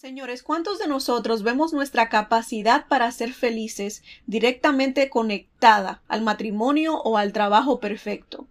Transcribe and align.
Señores, 0.00 0.44
¿cuántos 0.44 0.78
de 0.78 0.86
nosotros 0.86 1.42
vemos 1.42 1.72
nuestra 1.72 2.08
capacidad 2.08 2.86
para 2.86 3.10
ser 3.10 3.32
felices 3.32 4.04
directamente 4.28 5.10
conectada 5.10 6.02
al 6.06 6.22
matrimonio 6.22 7.02
o 7.02 7.16
al 7.16 7.32
trabajo 7.32 7.80
perfecto? 7.80 8.46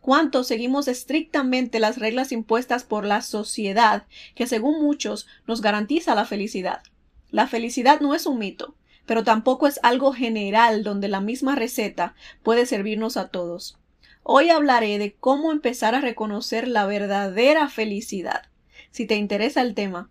¿Cuántos 0.00 0.46
seguimos 0.46 0.86
estrictamente 0.86 1.80
las 1.80 1.98
reglas 1.98 2.30
impuestas 2.30 2.84
por 2.84 3.04
la 3.04 3.20
sociedad 3.20 4.06
que 4.36 4.46
según 4.46 4.80
muchos 4.80 5.26
nos 5.48 5.60
garantiza 5.60 6.14
la 6.14 6.24
felicidad? 6.24 6.84
La 7.32 7.48
felicidad 7.48 8.00
no 8.00 8.14
es 8.14 8.24
un 8.24 8.38
mito, 8.38 8.76
pero 9.04 9.24
tampoco 9.24 9.66
es 9.66 9.80
algo 9.82 10.12
general 10.12 10.84
donde 10.84 11.08
la 11.08 11.20
misma 11.20 11.56
receta 11.56 12.14
puede 12.44 12.64
servirnos 12.64 13.16
a 13.16 13.26
todos. 13.26 13.76
Hoy 14.22 14.50
hablaré 14.50 14.98
de 14.98 15.14
cómo 15.14 15.50
empezar 15.50 15.96
a 15.96 16.00
reconocer 16.00 16.68
la 16.68 16.86
verdadera 16.86 17.68
felicidad. 17.68 18.42
Si 18.92 19.04
te 19.04 19.16
interesa 19.16 19.62
el 19.62 19.74
tema, 19.74 20.10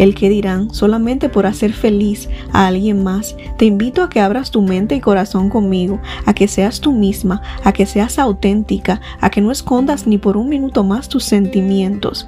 el 0.00 0.14
que 0.14 0.30
dirán 0.30 0.72
solamente 0.72 1.28
por 1.28 1.44
hacer 1.44 1.74
feliz 1.74 2.30
a 2.54 2.66
alguien 2.66 3.04
más. 3.04 3.36
Te 3.58 3.66
invito 3.66 4.02
a 4.02 4.08
que 4.08 4.20
abras 4.20 4.50
tu 4.50 4.62
mente 4.62 4.94
y 4.94 5.00
corazón 5.00 5.50
conmigo, 5.50 6.00
a 6.24 6.32
que 6.32 6.48
seas 6.48 6.80
tú 6.80 6.92
misma, 6.92 7.42
a 7.64 7.74
que 7.74 7.84
seas 7.84 8.18
auténtica, 8.18 9.02
a 9.20 9.28
que 9.30 9.42
no 9.42 9.52
escondas 9.52 10.06
ni 10.06 10.16
por 10.16 10.38
un 10.38 10.48
minuto 10.48 10.84
más 10.84 11.10
tus 11.10 11.24
sentimientos, 11.24 12.26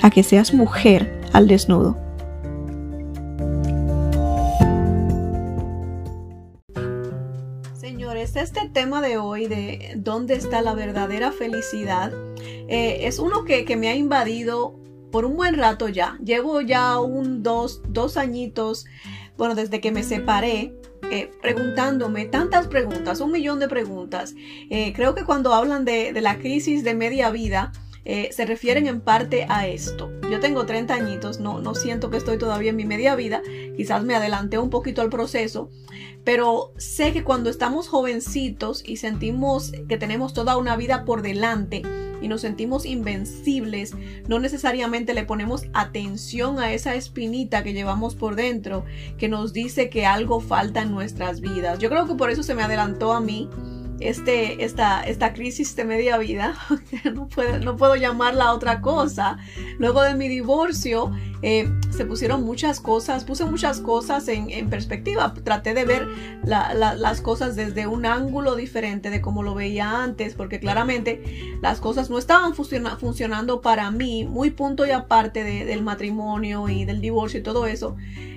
a 0.00 0.08
que 0.08 0.22
seas 0.22 0.54
mujer 0.54 1.20
al 1.34 1.48
desnudo. 1.48 1.98
Señores, 7.74 8.36
este 8.36 8.70
tema 8.70 9.02
de 9.02 9.18
hoy 9.18 9.48
de 9.48 9.92
dónde 9.96 10.32
está 10.32 10.62
la 10.62 10.72
verdadera 10.72 11.30
felicidad 11.30 12.10
eh, 12.68 13.00
es 13.06 13.18
uno 13.18 13.44
que, 13.44 13.66
que 13.66 13.76
me 13.76 13.88
ha 13.88 13.94
invadido 13.94 14.80
por 15.12 15.24
un 15.26 15.36
buen 15.36 15.54
rato 15.56 15.88
ya. 15.88 16.18
Llevo 16.24 16.60
ya 16.62 16.98
un 16.98 17.44
dos, 17.44 17.82
dos 17.88 18.16
añitos, 18.16 18.86
bueno, 19.36 19.54
desde 19.54 19.80
que 19.80 19.92
me 19.92 20.02
separé, 20.02 20.74
eh, 21.10 21.30
preguntándome 21.40 22.24
tantas 22.24 22.66
preguntas, 22.66 23.20
un 23.20 23.30
millón 23.30 23.60
de 23.60 23.68
preguntas. 23.68 24.34
Eh, 24.70 24.92
creo 24.94 25.14
que 25.14 25.24
cuando 25.24 25.52
hablan 25.52 25.84
de, 25.84 26.12
la 26.20 26.38
crisis 26.38 26.82
de 26.82 26.94
media 26.94 27.30
vida, 27.30 27.72
eh, 28.04 28.30
se 28.32 28.46
refieren 28.46 28.86
en 28.86 29.00
parte 29.00 29.46
a 29.48 29.66
esto. 29.66 30.10
Yo 30.30 30.40
tengo 30.40 30.66
30 30.66 30.94
añitos, 30.94 31.40
no, 31.40 31.60
no 31.60 31.74
siento 31.74 32.10
que 32.10 32.16
estoy 32.16 32.38
todavía 32.38 32.70
en 32.70 32.76
mi 32.76 32.84
media 32.84 33.14
vida, 33.14 33.42
quizás 33.76 34.04
me 34.04 34.14
adelanté 34.14 34.58
un 34.58 34.70
poquito 34.70 35.02
al 35.02 35.10
proceso, 35.10 35.70
pero 36.24 36.72
sé 36.76 37.12
que 37.12 37.24
cuando 37.24 37.50
estamos 37.50 37.88
jovencitos 37.88 38.82
y 38.86 38.96
sentimos 38.96 39.72
que 39.88 39.96
tenemos 39.96 40.32
toda 40.32 40.56
una 40.56 40.76
vida 40.76 41.04
por 41.04 41.22
delante, 41.22 41.82
y 42.22 42.28
nos 42.28 42.40
sentimos 42.40 42.86
invencibles, 42.86 43.94
no 44.28 44.38
necesariamente 44.38 45.12
le 45.12 45.24
ponemos 45.24 45.64
atención 45.74 46.60
a 46.60 46.72
esa 46.72 46.94
espinita 46.94 47.62
que 47.62 47.72
llevamos 47.72 48.14
por 48.14 48.36
dentro 48.36 48.84
que 49.18 49.28
nos 49.28 49.52
dice 49.52 49.90
que 49.90 50.06
algo 50.06 50.40
falta 50.40 50.82
en 50.82 50.92
nuestras 50.92 51.40
vidas. 51.40 51.80
Yo 51.80 51.90
creo 51.90 52.06
que 52.06 52.14
por 52.14 52.30
eso 52.30 52.42
se 52.42 52.54
me 52.54 52.62
adelantó 52.62 53.12
a 53.12 53.20
mí 53.20 53.50
este, 54.08 54.64
esta, 54.64 55.02
esta 55.02 55.32
crisis 55.32 55.74
de 55.76 55.84
media 55.84 56.18
vida, 56.18 56.54
no 57.14 57.28
puedo, 57.28 57.58
no 57.58 57.76
puedo 57.76 57.96
llamarla 57.96 58.52
otra 58.52 58.80
cosa. 58.80 59.38
Luego 59.78 60.02
de 60.02 60.14
mi 60.14 60.28
divorcio, 60.28 61.12
eh, 61.44 61.68
se 61.90 62.04
pusieron 62.04 62.44
muchas 62.44 62.78
cosas, 62.78 63.24
puse 63.24 63.44
muchas 63.44 63.80
cosas 63.80 64.28
en, 64.28 64.70
perspectiva. 64.70 65.34
Traté 65.34 65.74
de 65.74 65.84
ver 65.84 66.08
las 66.44 67.20
cosas 67.20 67.56
desde 67.56 67.86
un 67.88 68.06
ángulo 68.06 68.54
diferente 68.54 69.10
de 69.10 69.20
como 69.20 69.42
lo 69.42 69.54
veía 69.54 70.02
antes, 70.02 70.34
porque 70.34 70.60
claramente 70.60 71.58
las 71.60 71.80
cosas 71.80 72.10
no 72.10 72.18
estaban 72.18 72.54
funcionando 72.54 73.60
para 73.60 73.90
mí, 73.90 74.24
muy 74.24 74.50
punto 74.50 74.86
y 74.86 74.90
aparte 74.90 75.42
del 75.42 75.82
matrimonio 75.82 76.68
y 76.68 76.84
del 76.84 77.00
divorcio 77.00 77.40
y 77.40 77.42
todo 77.42 77.66
eso. 77.66 77.96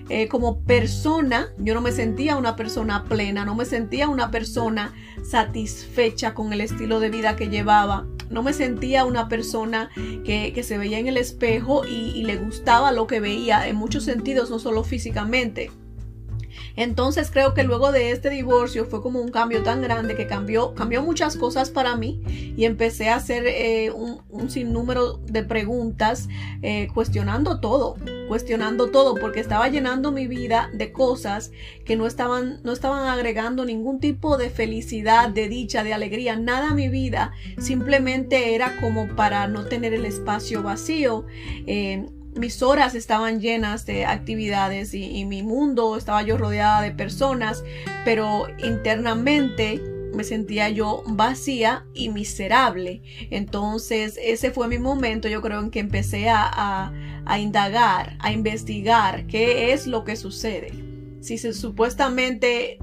Eh, 0.10 0.28
como 0.28 0.62
persona, 0.62 1.50
yo 1.58 1.74
no 1.74 1.82
me 1.82 1.92
sentía 1.92 2.38
una 2.38 2.56
persona 2.56 3.06
plena, 3.06 3.44
no 3.44 3.56
me 3.56 3.66
sentía 3.66 4.08
una 4.08 4.30
persona 4.30 4.94
satisfecha 5.24 6.34
con 6.34 6.54
el 6.54 6.62
estilo 6.62 7.00
de 7.00 7.10
vida 7.10 7.36
que 7.36 7.50
llevaba, 7.50 8.06
no 8.30 8.44
me 8.44 8.54
sentía 8.54 9.06
una 9.06 9.28
persona 9.30 9.90
que, 10.24 10.62
se 10.64 10.78
veía 10.78 11.00
en 11.00 11.08
el 11.08 11.18
espejo 11.18 11.86
y 11.86 12.24
le 12.24 12.38
gustaba 12.38 12.92
lo 12.92 13.08
que 13.08 13.20
veía 13.20 13.68
en 13.68 13.76
muchos 13.76 14.04
sentidos, 14.04 14.50
no 14.50 14.60
solo 14.60 14.84
físicamente. 14.84 15.72
Entonces 16.75 17.31
creo 17.31 17.53
que 17.53 17.63
luego 17.63 17.91
de 17.91 18.12
este 18.12 18.30
divorcio 18.30 18.86
fue 18.86 19.02
como 19.02 19.22
un 19.22 19.30
cambio 19.30 19.63
tan 19.63 19.81
grande 19.81 20.16
que 20.16 20.28
cambió, 20.28 20.74
cambió 20.74 21.02
muchas 21.03 21.38
cosas 21.38 21.69
para 21.69 21.96
mí 21.96 22.22
y 22.58 22.66
empecé 22.66 23.09
a 23.09 23.16
hacer 23.16 23.46
eh, 23.47 23.91
un, 23.91 24.16
sinnúmero 24.50 25.18
de 25.25 25.44
preguntas 25.44 26.28
eh, 26.62 26.88
cuestionando 26.94 27.59
todo, 27.59 27.96
cuestionando 28.28 28.91
todo 28.91 29.16
porque 29.16 29.40
estaba 29.40 29.69
llenando 29.69 30.12
mi 30.12 30.28
vida 30.28 30.69
de 30.74 30.91
cosas 30.91 31.52
que 31.84 31.96
no 31.96 32.06
estaban, 32.06 32.59
no 32.64 32.74
estaban 32.74 33.08
agregando 33.08 33.66
ningún 33.66 34.00
tipo 34.00 34.38
de 34.38 34.50
felicidad, 34.50 35.30
de 35.30 35.50
dicha, 35.50 35.84
de 35.84 35.94
alegría, 35.94 36.35
nada 36.35 36.72
a 36.72 36.74
mi 36.75 36.90
vida, 36.90 37.31
simplemente 37.58 38.53
era 38.53 38.80
como 38.81 39.08
para 39.16 39.47
no 39.47 39.66
tener 39.66 39.94
el 39.94 40.06
espacio 40.06 40.62
vacío. 40.62 41.25
Eh, 41.66 42.06
mis 42.35 42.62
horas 42.62 42.96
estaban 42.96 43.40
llenas 43.40 43.85
de 43.85 44.06
actividades 44.06 44.94
y, 44.94 45.25
mi 45.25 45.41
mundo 45.41 45.97
estaba 45.97 46.22
yo 46.22 46.38
rodeada 46.38 46.81
de 46.81 46.91
personas, 46.91 47.63
pero 48.03 48.47
internamente 48.63 49.81
me 50.13 50.23
sentía 50.23 50.69
yo 50.69 51.03
vacía 51.07 51.85
y 51.94 52.09
miserable. 52.09 53.01
Entonces 53.31 54.19
ese 54.22 54.51
fue 54.51 54.68
mi 54.68 54.78
momento, 54.78 55.28
yo 55.28 55.41
creo, 55.41 55.62
en 55.62 55.72
que 55.72 55.79
empecé 55.79 56.29
a, 56.29 56.91
a, 57.25 57.40
indagar, 57.40 58.18
a 58.19 58.31
investigar 58.31 59.28
qué 59.28 59.73
es 59.73 59.88
lo 59.88 60.03
que 60.03 60.16
sucede. 60.16 60.72
Si 61.22 61.38
supuestamente 61.38 62.78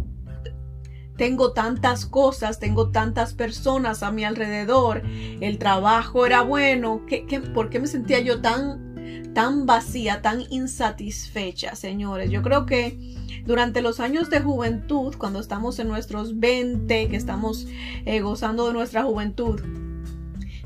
tengo 1.16 1.52
tantas 1.52 2.06
cosas, 2.06 2.58
tengo 2.58 2.90
tantas 2.90 3.34
personas 3.34 4.02
a 4.02 4.10
mi 4.10 4.24
alrededor, 4.24 5.02
el 5.40 5.58
trabajo 5.58 6.26
era 6.26 6.42
bueno, 6.42 7.02
¿qué, 7.06 7.26
qué, 7.26 7.40
por 7.40 7.70
qué 7.70 7.78
me 7.78 7.86
sentía 7.86 8.19
yo 8.20 8.40
tan 8.40 8.91
tan 9.34 9.67
vacía, 9.67 10.23
tan 10.23 10.43
insatisfecha, 10.50 11.75
señores. 11.75 12.31
Yo 12.31 12.43
creo 12.43 12.67
que 12.67 12.99
durante 13.45 13.83
los 13.83 14.00
años 14.00 14.31
de 14.31 14.41
juventud, 14.41 15.15
cuando 15.17 15.41
estamos 15.41 15.78
en 15.78 15.89
nuestros 15.89 16.39
20, 16.39 17.09
que 17.09 17.17
estamos 17.17 17.67
eh, 18.05 18.21
gozando 18.21 18.67
de 18.67 18.73
nuestra 18.73 19.03
juventud, 19.05 19.61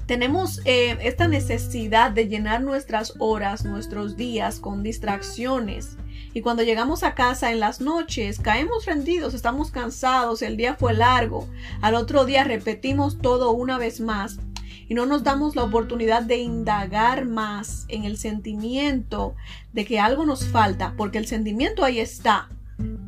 tenemos 0.07 0.61
eh, 0.65 0.97
esta 1.01 1.27
necesidad 1.27 2.12
de 2.12 2.29
llenar 2.29 2.62
nuestras 2.62 3.15
horas, 3.19 3.65
nuestros 3.65 4.17
días 4.17 4.61
con 4.61 4.83
distracciones. 4.83 5.97
Y 6.33 6.43
cuando 6.43 6.63
llegamos 6.63 7.03
a 7.03 7.15
casa 7.15 7.51
en 7.51 7.61
las 7.61 7.81
noches, 7.81 8.39
caemos 8.39 8.84
rendidos, 8.84 9.34
estamos 9.34 9.71
cansados, 9.71 10.43
el 10.43 10.57
día 10.57 10.75
fue 10.75 10.95
largo. 10.95 11.49
Al 11.81 11.95
otro 11.95 12.25
día 12.25 12.45
repetimos 12.45 13.19
todo 13.19 13.51
una 13.51 13.78
vez 13.78 14.01
más 14.01 14.39
y 14.88 14.94
no 14.94 15.06
nos 15.06 15.24
damos 15.24 15.56
la 15.56 15.64
oportunidad 15.64 16.22
de 16.22 16.38
indagar 16.38 17.26
más 17.26 17.86
en 17.88 18.04
el 18.04 18.19
sentimiento 18.19 19.34
de 19.72 19.84
que 19.84 19.98
algo 19.98 20.24
nos 20.24 20.47
falta, 20.47 20.94
porque 20.97 21.19
el 21.19 21.26
sentimiento 21.26 21.84
ahí 21.84 21.98
está. 21.98 22.48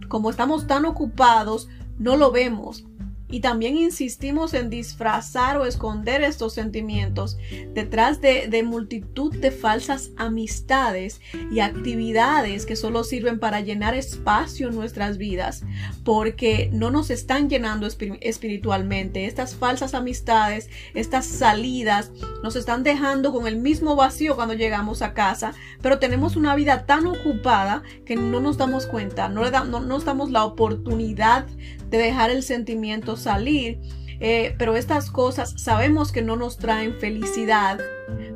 Como 0.09 0.31
estamos 0.31 0.67
tan 0.67 0.85
ocupados, 0.85 1.69
no 1.99 2.17
lo 2.17 2.31
vemos, 2.31 2.85
y 3.31 3.41
también 3.41 3.77
insistimos 3.77 4.55
en 4.55 4.71
disfrazar 4.71 5.59
o 5.59 5.67
esconder 5.67 6.23
estos 6.23 6.55
sentimientos 6.55 7.37
detrás 7.75 8.21
de, 8.21 8.63
multitud 8.63 9.35
de 9.37 9.51
falsas 9.51 10.11
amistades 10.17 11.21
y 11.51 11.61
actividades 11.61 12.67
que 12.67 12.77
solo 12.77 13.05
sirven 13.05 13.39
para 13.39 13.61
llenar 13.61 13.95
espacio 13.95 14.69
en 14.69 14.75
nuestras 14.75 15.19
vidas 15.19 15.63
porque 16.05 16.71
no 16.73 16.91
nos 16.91 17.11
están 17.11 17.49
llenando 17.49 17.87
espiritualmente. 17.87 19.27
Estas 19.27 19.55
falsas 19.55 19.95
amistades, 19.95 20.69
estas 20.95 21.27
salidas 21.27 22.11
nos 22.43 22.57
están 22.57 22.83
dejando 22.83 23.33
con 23.33 23.47
el 23.47 23.57
mismo 23.57 23.95
vacío 23.95 24.37
cuando 24.37 24.55
llegamos 24.55 25.03
a 25.03 25.15
casa, 25.15 25.53
pero 25.83 25.99
tenemos 25.99 26.37
una 26.37 26.55
vida 26.55 26.87
tan 26.87 27.07
ocupada 27.07 27.83
que 28.05 28.17
no 28.17 28.41
nos 28.41 28.57
damos 28.57 28.87
cuenta, 28.87 29.29
no, 29.29 29.45
le 29.45 29.51
no 29.51 29.81
nos 29.81 30.05
damos 30.05 30.31
la 30.31 30.45
oportunidad 30.45 31.47
de 31.91 31.99
dejar 31.99 32.31
el 32.31 32.43
sentimiento 32.43 33.17
salir. 33.19 33.81
Eh, 34.21 34.55
pero 34.59 34.75
estas 34.75 35.11
cosas 35.11 35.55
sabemos 35.57 36.11
que 36.11 36.23
no 36.23 36.37
nos 36.37 36.57
traen 36.57 36.95
felicidad, 36.99 37.79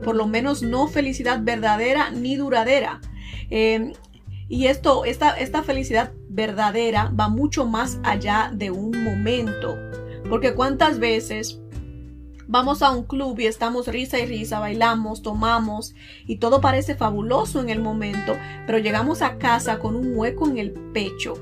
por 0.05 0.15
lo 0.15 0.29
menos 0.29 0.63
no 0.63 0.87
felicidad 0.87 1.41
verdadera 1.43 2.11
ni 2.11 2.37
duradera. 2.37 3.01
Eh, 3.51 3.93
Y 4.49 4.67
esto, 4.67 5.07
esta, 5.07 5.31
esta 5.39 5.63
felicidad 5.63 6.13
verdadera 6.29 7.11
va 7.19 7.29
mucho 7.31 7.65
más 7.65 7.99
allá 8.03 8.51
de 8.53 8.71
un 8.71 8.91
momento. 9.03 9.79
Porque 10.29 10.53
cuántas 10.53 10.99
veces 10.99 11.59
vamos 12.49 12.83
a 12.83 12.91
un 12.91 13.05
club 13.05 13.41
y 13.41 13.47
estamos 13.47 13.87
risa 13.87 14.19
y 14.19 14.27
risa, 14.27 14.61
bailamos, 14.61 15.23
tomamos 15.23 15.95
y 16.27 16.37
todo 16.37 16.61
parece 16.61 16.95
fabuloso 16.97 17.61
en 17.63 17.71
el 17.71 17.81
momento, 17.81 18.37
pero 18.67 18.77
llegamos 18.79 19.23
a 19.23 19.39
casa 19.39 19.79
con 19.79 19.97
un 19.97 20.15
hueco 20.15 20.47
en 20.47 20.59
el 20.59 20.73
pecho, 20.93 21.33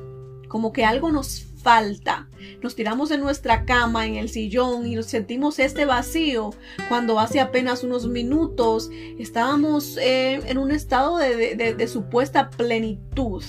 como 0.49 0.73
que 0.73 0.85
algo 0.85 1.11
nos 1.11 1.50
falta. 1.63 2.29
Nos 2.63 2.75
tiramos 2.75 3.11
en 3.11 3.21
nuestra 3.21 3.65
cama, 3.65 4.07
en 4.07 4.17
el 4.17 4.29
sillón 4.29 4.87
y 4.87 4.95
nos 4.95 5.07
sentimos 5.07 5.59
este 5.59 5.85
vacío 5.85 6.51
cuando 6.89 7.19
hace 7.19 7.41
apenas 7.41 7.85
unos 7.85 8.07
minutos 8.07 8.91
estábamos 9.19 9.97
eh, 9.99 10.41
en 10.47 10.59
un 10.59 10.71
estado 10.71 11.19
de, 11.19 11.89
supuesta 11.89 12.51
plenitud. 12.51 13.43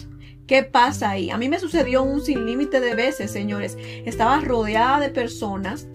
¿Qué 0.47 0.63
pasa 0.63 1.11
ahí? 1.11 1.29
A 1.29 1.37
mí 1.37 1.47
me 1.47 1.59
sucedió 1.59 2.03
un 2.03 2.21
sin 2.21 2.45
límite 2.45 2.81
de 2.81 2.95
veces, 2.95 3.31
señores. 3.31 3.77
Estaba 4.05 4.41
rodeada 4.41 4.99
de 4.99 5.09
personas. 5.09 5.87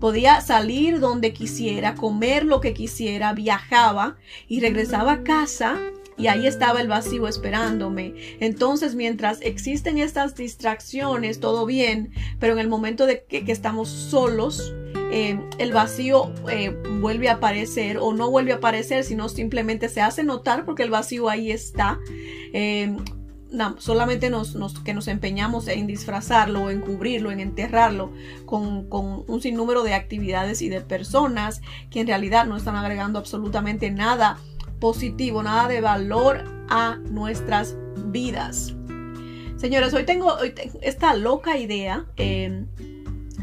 Podía 0.00 0.40
salir 0.40 1.00
donde 1.00 1.32
quisiera, 1.32 1.94
comer 1.94 2.44
lo 2.44 2.60
que 2.60 2.72
quisiera, 2.72 3.32
viajaba 3.34 4.16
y 4.46 4.60
regresaba 4.60 5.12
a 5.12 5.22
casa 5.24 5.78
y 6.16 6.28
ahí 6.28 6.46
estaba 6.46 6.80
el 6.80 6.88
vacío 6.88 7.26
esperándome. 7.26 8.14
Entonces, 8.40 8.94
mientras 8.94 9.40
existen 9.42 9.98
estas 9.98 10.34
distracciones, 10.34 11.40
todo 11.40 11.66
bien, 11.66 12.12
pero 12.38 12.52
en 12.52 12.60
el 12.60 12.68
momento 12.68 13.06
de 13.06 13.24
que, 13.24 13.44
estamos 13.50 13.88
solos, 13.88 14.74
eh, 15.10 15.38
el 15.58 15.72
vacío 15.72 16.32
eh, 16.50 16.70
vuelve 17.00 17.28
a 17.28 17.34
aparecer 17.34 17.98
o 17.98 18.12
no 18.12 18.30
vuelve 18.30 18.52
a 18.52 18.56
aparecer, 18.56 19.04
sino 19.04 19.28
simplemente 19.28 19.88
se 19.88 20.00
hace 20.00 20.24
notar 20.24 20.64
porque 20.64 20.82
el 20.84 20.90
vacío 20.90 21.28
ahí 21.28 21.50
está. 21.50 21.98
Eh, 22.52 22.96
solamente 23.78 24.30
nos, 24.30 24.56
que 24.84 24.94
nos 24.94 25.06
empeñamos 25.06 25.68
en 25.68 25.86
disfrazarlo, 25.86 26.70
en 26.70 26.80
cubrirlo, 26.80 27.30
en 27.30 27.38
enterrarlo 27.38 28.12
con, 28.46 28.88
con, 28.88 29.24
un 29.28 29.40
sinnúmero 29.40 29.84
de 29.84 29.94
actividades 29.94 30.60
y 30.60 30.68
de 30.68 30.80
personas 30.80 31.60
que 31.90 32.00
en 32.00 32.08
realidad 32.08 32.46
no 32.46 32.56
están 32.56 32.74
agregando 32.74 33.18
absolutamente 33.18 33.90
nada 33.90 34.38
positivo, 34.80 35.42
nada 35.42 35.68
de 35.68 35.80
valor 35.80 36.44
a 36.68 36.96
nuestras 37.10 37.76
vidas. 38.06 38.74
Señores, 39.56 39.94
hoy 39.94 40.04
tengo, 40.04 40.36
esta 40.82 41.14
loca 41.14 41.56
idea 41.56 42.06
eh, 42.16 42.66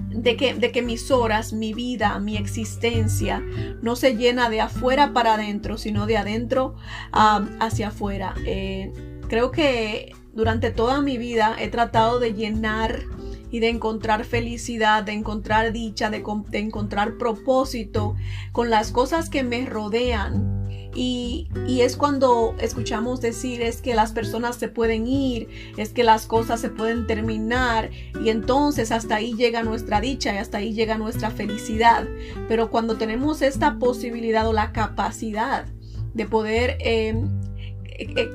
de, 0.10 0.36
que, 0.36 0.54
de 0.54 0.72
que 0.72 0.82
mis 0.82 1.10
horas, 1.10 1.54
mi 1.54 1.74
vida, 1.74 2.20
mi 2.20 2.38
existencia 2.38 3.42
no 3.82 3.96
se 3.96 4.16
llena 4.16 4.50
de 4.50 4.62
afuera 4.62 5.14
para 5.14 5.36
adentro, 5.36 5.78
sino 5.78 6.06
de 6.06 6.18
adentro 6.18 6.76
hacia 7.12 7.88
afuera. 7.88 8.36
Eh, 8.46 8.92
creo 9.28 9.52
que 9.52 10.14
durante 10.34 10.72
toda 10.72 11.02
mi 11.02 11.18
vida 11.18 11.56
he 11.60 11.70
tratado 11.70 12.20
de 12.20 12.34
llenar 12.34 13.02
y 13.50 13.60
de 13.60 13.70
encontrar 13.70 14.24
felicidad, 14.24 15.04
de 15.04 15.14
encontrar 15.14 15.74
dicha, 15.74 16.10
de 16.10 16.24
encontrar 16.60 17.18
propósito 17.18 18.16
con 18.52 18.70
las 18.70 18.92
cosas 18.92 19.30
que 19.30 19.44
me 19.44 19.66
rodean 19.66 20.61
y, 20.94 21.48
es 21.82 21.96
cuando 21.96 22.56
escuchamos 22.60 23.22
decir 23.22 23.62
es 23.62 23.82
que 23.82 23.96
las 23.96 24.12
personas 24.12 24.56
se 24.58 24.68
pueden 24.68 25.08
ir, 25.08 25.48
es 25.78 25.90
que 25.90 26.04
las 26.04 26.28
cosas 26.28 26.60
se 26.60 26.70
pueden 26.70 27.08
terminar 27.08 27.90
y 28.24 28.30
entonces 28.30 28.92
hasta 28.92 29.16
ahí 29.16 29.34
llega 29.34 29.64
nuestra 29.64 30.00
dicha 30.00 30.34
y 30.34 30.38
hasta 30.38 30.60
ahí 30.60 30.74
llega 30.74 30.98
nuestra 30.98 31.32
felicidad. 31.32 32.08
Pero 32.48 32.70
cuando 32.70 32.98
tenemos 32.98 33.42
esta 33.42 33.80
posibilidad 33.80 34.48
o 34.48 34.54
la 34.54 34.74
capacidad 34.74 35.66
de 36.14 36.26
poder 36.26 36.78
eh, 36.82 37.16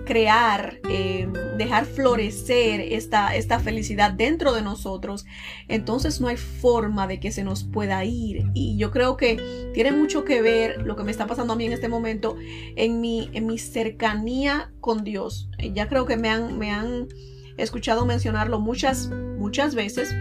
crear, 0.04 0.80
eh, 0.88 1.28
dejar 1.56 1.86
florecer 1.86 2.80
esta, 2.80 3.34
esta 3.34 3.58
felicidad 3.58 4.12
dentro 4.12 4.52
de 4.52 4.62
nosotros, 4.62 5.26
entonces 5.68 6.20
no 6.20 6.28
hay 6.28 6.36
forma 6.36 7.06
de 7.06 7.20
que 7.20 7.32
se 7.32 7.44
nos 7.44 7.64
pueda 7.64 8.04
ir. 8.04 8.44
Y 8.54 8.76
yo 8.76 8.90
creo 8.90 9.16
que 9.16 9.70
tiene 9.74 9.92
mucho 9.92 10.24
que 10.24 10.42
ver 10.42 10.82
lo 10.82 10.96
que 10.96 11.04
me 11.04 11.10
está 11.10 11.26
pasando 11.26 11.52
a 11.52 11.56
mí 11.56 11.66
en 11.66 11.72
este 11.72 11.88
momento 11.88 12.36
en 12.76 13.00
mi, 13.00 13.30
en 13.32 13.46
mi 13.46 13.58
cercanía 13.58 14.72
con 14.80 15.04
Dios. 15.04 15.48
Ya 15.74 15.88
creo 15.88 16.06
que 16.06 16.16
me 16.16 16.28
han, 16.28 16.58
me 16.58 16.70
han 16.70 17.08
escuchado 17.56 18.04
mencionarlo 18.04 18.60
muchas, 18.60 19.08
muchas 19.38 19.74
veces 19.74 20.14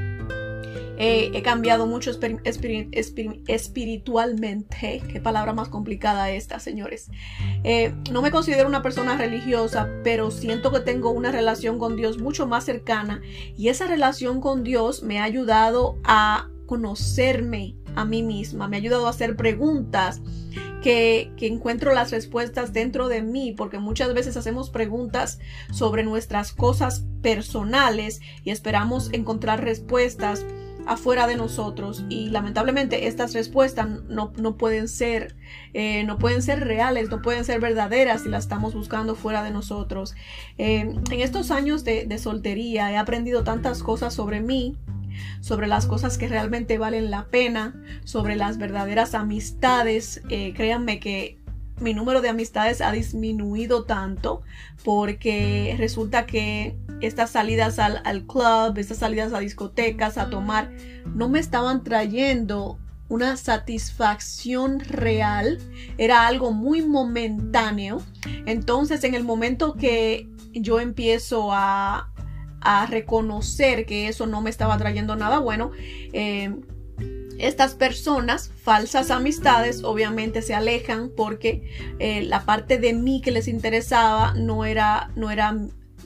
he 0.98 1.42
cambiado 1.42 1.88
mucho 1.88 2.12
espiritualmente. 3.48 5.02
Qué 5.12 5.20
palabra 5.20 5.54
más 5.54 5.70
complicada 5.70 6.32
esta, 6.32 6.60
señores. 6.60 7.10
Eh, 7.64 7.94
no 8.12 8.22
me 8.22 8.32
considero 8.32 8.68
una 8.68 8.82
persona 8.82 9.18
religiosa, 9.18 9.90
pero 10.04 10.32
siento 10.32 10.72
que 10.72 10.80
tengo 10.80 11.12
una 11.12 11.32
relación 11.32 11.80
con 11.80 11.96
Dios 11.96 12.20
mucho 12.20 12.48
más 12.48 12.64
cercana 12.66 13.22
y 13.58 13.70
esa 13.70 13.88
relación 13.88 14.42
con 14.42 14.64
Dios 14.64 15.04
me 15.04 15.20
ha 15.20 15.24
ayudado 15.24 15.98
a 16.04 16.50
conocerme 16.66 17.76
a 17.96 18.06
mí 18.06 18.24
misma, 18.24 18.68
me 18.68 18.78
ha 18.78 18.80
ayudado 18.80 19.08
a 19.08 19.12
hacer 19.12 19.36
preguntas 19.36 20.22
que, 20.82 21.32
que, 21.38 21.48
encuentro 21.48 21.94
las 21.94 22.12
respuestas 22.12 22.74
dentro 22.74 23.08
de 23.08 23.22
mí, 23.22 23.54
porque 23.54 23.80
muchas 23.80 24.14
veces 24.14 24.36
hacemos 24.38 24.70
preguntas 24.70 25.40
sobre 25.72 26.04
nuestras 26.04 26.52
cosas 26.52 27.06
personales 27.22 28.20
y 28.44 28.52
esperamos 28.52 29.12
encontrar 29.14 29.64
respuestas 29.64 30.46
afuera 30.86 31.28
de 31.28 31.36
nosotros 31.36 32.04
y 32.10 32.30
lamentablemente 32.30 33.08
estas 33.08 33.34
respuestas 33.34 33.88
no, 34.08 34.32
pueden 34.58 34.88
ser 34.88 35.36
eh, 35.74 36.04
no 36.04 36.18
pueden 36.18 36.42
ser 36.42 36.66
reales 36.66 37.10
no 37.10 37.22
pueden 37.22 37.44
ser 37.44 37.60
verdaderas 37.60 38.22
si 38.24 38.30
las 38.30 38.44
estamos 38.44 38.74
buscando 38.74 39.16
fuera 39.16 39.44
de 39.44 39.52
nosotros. 39.52 40.16
Eh, 40.58 40.94
en 41.12 41.20
estos 41.22 41.52
años 41.52 41.84
de, 41.84 42.16
soltería 42.18 42.92
he 42.92 42.98
aprendido 42.98 43.44
tantas 43.44 43.84
cosas 43.84 44.14
sobre 44.14 44.42
mí 44.42 44.78
sobre 45.42 45.68
las 45.68 45.86
cosas 45.86 46.18
que 46.18 46.28
realmente 46.28 46.78
valen 46.78 47.10
la 47.10 47.26
pena 47.26 47.82
sobre 48.04 48.36
las 48.36 48.58
verdaderas 48.58 49.16
amistades. 49.16 50.22
Eh, 50.30 50.54
créanme 50.54 51.00
que 51.00 51.40
mi 51.80 51.94
número 51.94 52.22
de 52.22 52.30
amistades 52.30 52.82
ha 52.82 52.92
disminuido 52.92 53.84
tanto 53.84 54.42
porque 54.84 55.76
resulta 55.78 56.26
que 56.26 56.78
estas 57.02 57.32
salidas 57.32 57.80
al, 57.80 58.26
club, 58.26 58.78
estas 58.78 58.98
salidas 59.00 59.34
a 59.34 59.40
discotecas, 59.40 60.18
a 60.18 60.30
tomar, 60.30 60.72
no 61.14 61.28
me 61.28 61.40
estaban 61.40 61.84
trayendo 61.84 62.80
una 63.10 63.38
satisfacción 63.38 64.80
real, 64.80 65.60
era 65.98 66.26
algo 66.28 66.52
muy 66.52 66.82
momentáneo. 66.82 68.02
Entonces, 68.46 69.04
en 69.04 69.14
el 69.14 69.24
momento 69.24 69.76
que 69.76 70.28
yo 70.54 70.80
empiezo 70.80 71.52
a, 71.52 72.10
a 72.62 72.86
reconocer 72.88 73.86
que 73.86 74.08
eso 74.08 74.26
no 74.26 74.42
me 74.42 74.50
estaba 74.50 74.78
trayendo 74.78 75.16
nada 75.16 75.40
bueno, 75.40 75.72
eh, 76.14 76.56
estas 77.40 77.76
personas, 77.76 78.52
falsas 78.64 79.12
amistades, 79.12 79.84
obviamente 79.84 80.42
se 80.42 80.54
alejan 80.54 81.10
porque 81.16 81.70
eh, 82.00 82.24
la 82.24 82.46
parte 82.46 82.78
de 82.78 82.94
mí 82.94 83.22
que 83.22 83.32
les 83.32 83.48
interesaba 83.48 84.34
no 84.36 84.66
era, 84.66 85.12
no 85.16 85.32
era 85.32 85.56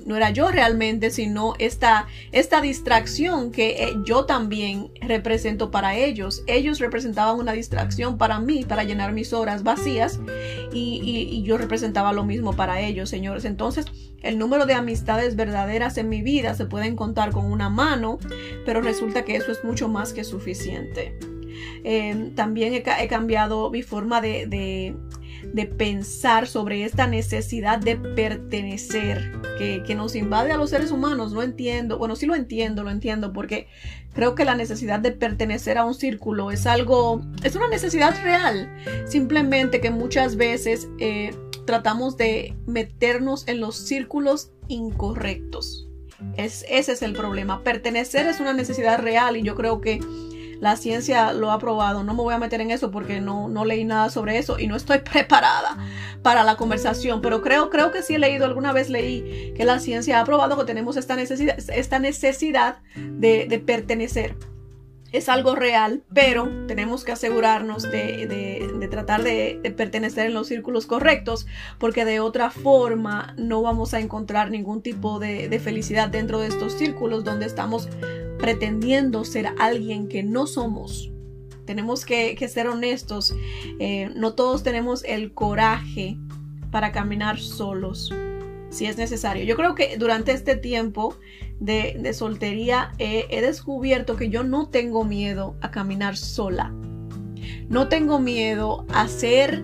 no 0.10 0.16
era 0.16 0.32
yo 0.32 0.50
realmente, 0.50 1.12
sino 1.12 1.54
esta, 1.60 2.08
esta 2.32 2.62
distracción 2.62 3.51
que 3.51 3.84
eh, 3.84 3.96
yo 4.04 4.25
también 4.25 4.89
represento 5.01 5.70
para 5.70 5.96
ellos. 5.96 6.44
Ellos 6.48 6.80
representaban 6.80 7.38
una 7.38 7.51
distracción 7.51 8.18
para 8.18 8.39
mí, 8.39 8.66
para 8.68 8.84
llenar 8.84 9.13
mis 9.13 9.34
horas 9.34 9.62
vacías, 9.62 10.20
y, 10.74 11.00
y 11.04 11.44
yo 11.44 11.60
representaba 11.60 12.12
lo 12.12 12.24
mismo 12.24 12.54
para 12.54 12.82
ellos, 12.82 13.08
señores. 13.08 13.46
Entonces, 13.46 13.86
el 14.24 14.39
número 14.39 14.66
de 14.66 14.74
amistades 14.74 15.36
verdaderas 15.36 16.00
en 16.00 16.10
mi 16.10 16.24
vida 16.24 16.56
se 16.56 16.66
pueden 16.66 16.96
contar 16.96 17.30
con 17.30 17.46
una 17.46 17.70
mano, 17.70 18.18
pero 18.66 18.82
resulta 18.82 19.24
que 19.24 19.36
eso 19.36 19.51
es 19.51 19.63
mucho 19.63 19.89
más 19.89 20.12
que 20.12 20.24
suficiente. 20.24 21.20
Eh, 21.84 22.32
también 22.36 22.74
he, 22.74 23.08
cambiado 23.08 23.70
mi 23.70 23.84
forma 23.84 24.22
de, 24.22 24.48
de, 24.48 24.96
pensar 25.77 26.48
sobre 26.48 26.84
esta 26.84 27.08
necesidad 27.08 27.79
de 27.79 27.96
pertenecer 27.96 29.31
que, 29.58 29.84
que, 29.86 29.96
nos 29.96 30.15
invade 30.15 30.51
a 30.51 30.58
los 30.58 30.69
seres 30.69 30.91
humanos. 30.91 31.34
No 31.34 31.43
entiendo, 31.43 31.98
bueno, 31.98 32.15
sí 32.15 32.25
lo 32.25 32.36
entiendo, 32.36 32.84
lo 32.84 32.91
entiendo, 32.91 33.34
porque 33.34 33.67
creo 34.13 34.36
que 34.36 34.46
la 34.46 34.55
necesidad 34.55 35.00
de 35.00 35.12
pertenecer 35.12 35.77
a 35.77 35.86
un 35.86 35.93
círculo 35.93 36.51
es 36.51 36.65
algo, 36.65 37.22
es 37.43 37.55
una 37.55 37.67
necesidad 37.67 38.15
real. 38.24 38.69
Simplemente 39.08 39.81
que 39.81 39.91
muchas 39.91 40.36
veces 40.36 40.88
eh, 41.00 41.36
tratamos 41.65 42.17
de 42.17 42.55
meternos 42.65 43.48
en 43.48 43.60
los 43.60 43.75
círculos 43.77 44.51
incorrectos. 44.67 45.88
Es, 46.36 46.65
ese 46.69 46.93
es 46.93 47.01
el 47.01 47.13
problema. 47.13 47.63
Pertenecer 47.63 48.27
es 48.27 48.39
una 48.39 48.53
necesidad 48.53 49.00
real 49.00 49.38
y 49.38 49.43
yo 49.43 49.55
creo 49.55 49.79
que 49.79 50.00
la 50.60 50.75
ciencia 50.75 51.34
lo 51.34 51.51
ha 51.51 51.60
probado. 51.60 52.04
No 52.04 52.13
me 52.13 52.22
voy 52.22 52.34
a 52.34 52.38
meter 52.38 52.62
en 52.62 52.72
eso 52.72 52.92
porque 52.92 53.22
no, 53.22 53.48
no 53.48 53.66
leí 53.66 53.86
nada 53.86 54.10
sobre 54.10 54.38
eso 54.38 54.60
y 54.60 54.68
no 54.68 54.75
estoy 54.75 55.00
preparada 55.12 55.78
para 56.22 56.44
la 56.44 56.56
conversación. 56.58 57.22
Pero 57.22 57.42
creo, 57.42 57.70
creo 57.70 57.92
que 57.92 58.04
sí 58.04 58.16
he 58.16 58.20
leído, 58.20 58.46
alguna 58.46 58.74
vez 58.74 58.89
leí 58.89 59.54
que 59.56 59.66
la 59.66 59.80
ciencia 59.80 60.20
ha 60.20 60.25
probado 60.25 60.58
que 60.58 60.66
tenemos 60.66 60.98
esta 60.98 61.16
necesidad, 61.16 61.58
esta 61.70 62.00
necesidad 62.00 62.80
de, 62.96 63.62
pertenecer. 63.66 64.36
Es 65.12 65.30
algo 65.30 65.56
real, 65.56 66.04
pero 66.13 66.50
tenemos 66.68 67.04
que 67.04 67.12
asegurarnos 67.12 67.84
de, 67.84 68.88
tratar 68.92 69.24
de, 69.24 69.74
pertenecer 69.75 70.28
en 70.28 70.34
los 70.34 70.48
círculos 70.48 70.86
correctos, 70.86 71.48
porque 71.80 72.06
de 72.06 72.20
otra 72.20 72.51
forma 72.51 73.34
no 73.38 73.62
vamos 73.62 73.94
a 73.94 74.00
encontrar 74.00 74.51
ningún 74.51 74.82
tipo 74.82 75.20
de, 75.20 75.60
felicidad 75.60 76.10
dentro 76.10 76.39
de 76.39 76.48
estos 76.48 76.74
círculos 76.74 77.24
donde 77.24 77.46
estamos 77.46 77.89
pretendiendo 78.38 79.25
ser 79.25 79.50
alguien 79.60 80.08
que 80.08 80.24
no 80.24 80.48
somos. 80.48 81.12
Tenemos 81.66 82.06
que, 82.06 82.36
ser 82.48 82.68
honestos, 82.68 83.36
eh, 83.80 84.12
no 84.16 84.34
todos 84.34 84.63
tenemos 84.63 85.04
el 85.04 85.34
coraje 85.34 86.18
para 86.72 86.92
caminar 86.92 87.39
solos, 87.39 88.12
si 88.70 88.86
es 88.86 88.98
necesario. 88.98 89.44
Yo 89.44 89.56
creo 89.56 89.76
que 89.76 89.98
durante 89.98 90.32
este 90.32 90.56
tiempo 90.56 91.18
de, 91.60 92.14
soltería 92.14 92.94
he 92.98 93.42
descubierto 93.42 94.16
que 94.16 94.30
yo 94.30 94.44
no 94.44 94.70
tengo 94.70 95.04
miedo 95.04 95.56
a 95.62 95.72
caminar 95.72 96.18
sola. 96.18 96.74
No 97.70 97.88
tengo 97.88 98.20
miedo 98.20 98.86
a 98.94 99.08
ser 99.08 99.64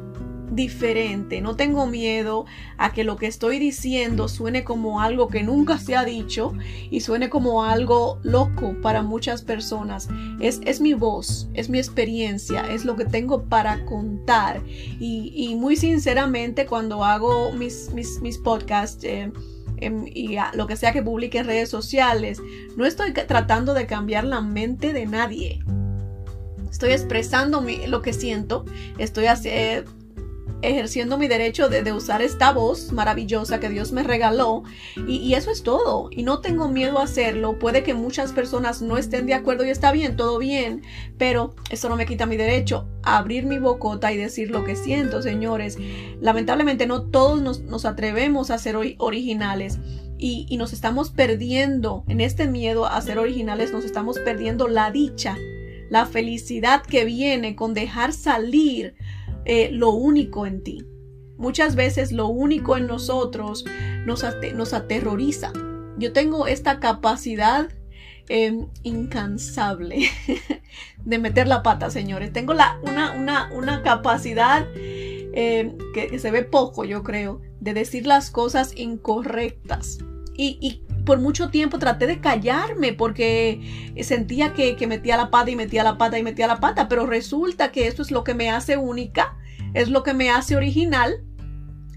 diferente, 0.55 1.41
no 1.41 1.55
tengo 1.55 1.85
miedo 1.85 2.45
a 2.77 2.93
que 2.93 3.03
lo 3.03 3.17
que 3.17 3.27
estoy 3.27 3.59
diciendo 3.59 4.27
suene 4.27 4.63
como 4.63 5.01
algo 5.01 5.27
que 5.27 5.43
nunca 5.43 5.77
se 5.77 5.95
ha 5.95 6.03
dicho 6.03 6.53
y 6.89 7.01
suene 7.01 7.29
como 7.29 7.63
algo 7.63 8.19
loco 8.23 8.75
para 8.81 9.01
muchas 9.01 9.41
personas. 9.41 10.07
Es, 10.39 10.61
es 10.65 10.81
mi 10.81 10.93
voz, 10.93 11.49
es 11.53 11.69
mi 11.69 11.77
experiencia, 11.77 12.61
es 12.71 12.85
lo 12.85 12.95
que 12.95 13.05
tengo 13.05 13.43
para 13.43 13.85
contar. 13.85 14.61
Y, 14.99 15.55
muy 15.55 15.75
sinceramente 15.75 16.65
cuando 16.65 17.03
hago 17.03 17.51
mis, 17.51 17.91
mis, 17.93 18.37
podcasts, 18.37 19.03
eh, 19.03 19.31
y 19.79 20.37
lo 20.53 20.67
que 20.67 20.75
sea 20.75 20.93
que 20.93 21.01
publique 21.01 21.39
en 21.39 21.45
redes 21.45 21.69
sociales. 21.69 22.41
No 22.77 22.85
estoy 22.85 23.13
tratando 23.13 23.73
de 23.73 23.87
cambiar 23.87 24.23
la 24.23 24.41
mente 24.41 24.93
de 24.93 25.05
nadie. 25.05 25.63
Estoy 26.69 26.91
expresando 26.91 27.63
lo 27.87 28.01
que 28.01 28.13
siento. 28.13 28.65
Estoy 28.97 29.27
haciendo 29.27 30.04
ejerciendo 30.69 31.17
mi 31.17 31.27
derecho 31.27 31.69
de, 31.69 31.91
usar 31.91 32.21
esta 32.21 32.51
voz 32.51 32.91
maravillosa 32.91 33.59
que 33.59 33.69
Dios 33.69 33.91
me 33.91 34.03
regaló. 34.03 34.63
Y, 35.07 35.33
eso 35.33 35.51
es 35.51 35.63
todo. 35.63 36.09
Y 36.11 36.23
no 36.23 36.39
tengo 36.39 36.67
miedo 36.67 36.99
a 36.99 37.03
hacerlo. 37.03 37.59
Puede 37.59 37.83
que 37.83 37.93
muchas 37.93 38.31
personas 38.33 38.81
no 38.81 38.97
estén 38.97 39.25
de 39.25 39.33
acuerdo 39.33 39.65
y 39.65 39.69
está 39.69 39.91
bien 39.91 40.15
todo 40.15 40.37
bien 40.39 40.81
pero 41.17 41.55
eso 41.69 41.89
no 41.89 41.95
me 41.95 42.05
quita 42.05 42.25
mi 42.25 42.37
derecho 42.37 42.87
a 43.03 43.17
abrir 43.17 43.45
mi 43.45 43.59
bocota 43.59 44.11
y 44.11 44.17
decir 44.17 44.51
lo 44.51 44.63
que 44.63 44.75
siento 44.75 45.21
señores. 45.21 45.77
Lamentablemente 46.19 46.87
no 46.87 47.03
todos 47.03 47.61
nos, 47.61 47.85
atrevemos 47.85 48.51
a 48.51 48.57
ser 48.57 48.75
originales. 48.97 49.79
Y, 50.17 50.45
y 50.49 50.55
nos 50.55 50.71
estamos 50.71 51.09
perdiendo 51.09 52.05
en 52.07 52.21
este 52.21 52.47
miedo 52.47 52.85
a 52.85 53.01
ser 53.01 53.19
originales. 53.19 53.71
Nos 53.71 53.83
estamos 53.83 54.17
perdiendo 54.19 54.67
la 54.67 54.89
dicha 54.89 55.37
la 55.89 56.05
felicidad 56.05 56.81
que 56.81 57.05
viene 57.05 57.55
con 57.55 57.73
dejar 57.73 58.11
salir 58.11 58.95
eh, 59.45 59.69
lo 59.71 59.91
único 59.91 60.45
en 60.45 60.63
ti. 60.63 60.85
Muchas 61.37 61.75
veces 61.75 62.11
lo 62.11 62.27
único 62.27 62.77
en 62.77 62.87
nosotros 62.87 63.65
nos, 64.05 64.23
aterroriza. 64.73 65.51
Yo 65.97 66.13
tengo 66.13 66.47
esta 66.47 66.79
capacidad 66.79 67.69
em, 68.29 68.67
incansable 68.83 70.09
de 71.05 71.19
meter 71.19 71.47
la 71.47 71.61
pata, 71.61 71.89
señores. 71.89 72.31
Tengo 72.31 72.53
la, 72.53 72.79
una, 72.83 73.51
una, 73.53 73.83
capacidad 73.83 74.65
em, 74.75 75.77
que, 75.93 76.17
se 76.19 76.31
ve 76.31 76.43
poco, 76.43 76.85
yo 76.85 77.03
creo, 77.03 77.41
de 77.59 77.73
decir 77.73 78.07
las 78.07 78.31
cosas 78.31 78.73
incorrectas. 78.77 79.99
Y, 80.37 80.57
y, 80.61 80.84
por 81.05 81.19
mucho 81.19 81.49
tiempo 81.49 81.79
traté 81.79 82.07
de 82.07 82.19
callarme 82.19 82.93
porque 82.93 83.93
sentía 84.01 84.53
que, 84.53 84.75
metía 84.87 85.17
la 85.17 85.29
pata 85.29 85.51
y 85.51 85.55
metía 85.55 85.83
la 85.83 85.97
pata 85.97 86.19
y 86.19 86.23
metía 86.23 86.47
la 86.47 86.59
pata, 86.59 86.87
pero 86.87 87.05
resulta 87.05 87.71
que 87.71 87.87
esto 87.87 88.01
es 88.01 88.11
lo 88.11 88.23
que 88.23 88.33
me 88.33 88.49
hace 88.49 88.77
única, 88.77 89.37
es 89.73 89.89
lo 89.89 90.03
que 90.03 90.13
me 90.13 90.29
hace 90.29 90.55
original 90.55 91.23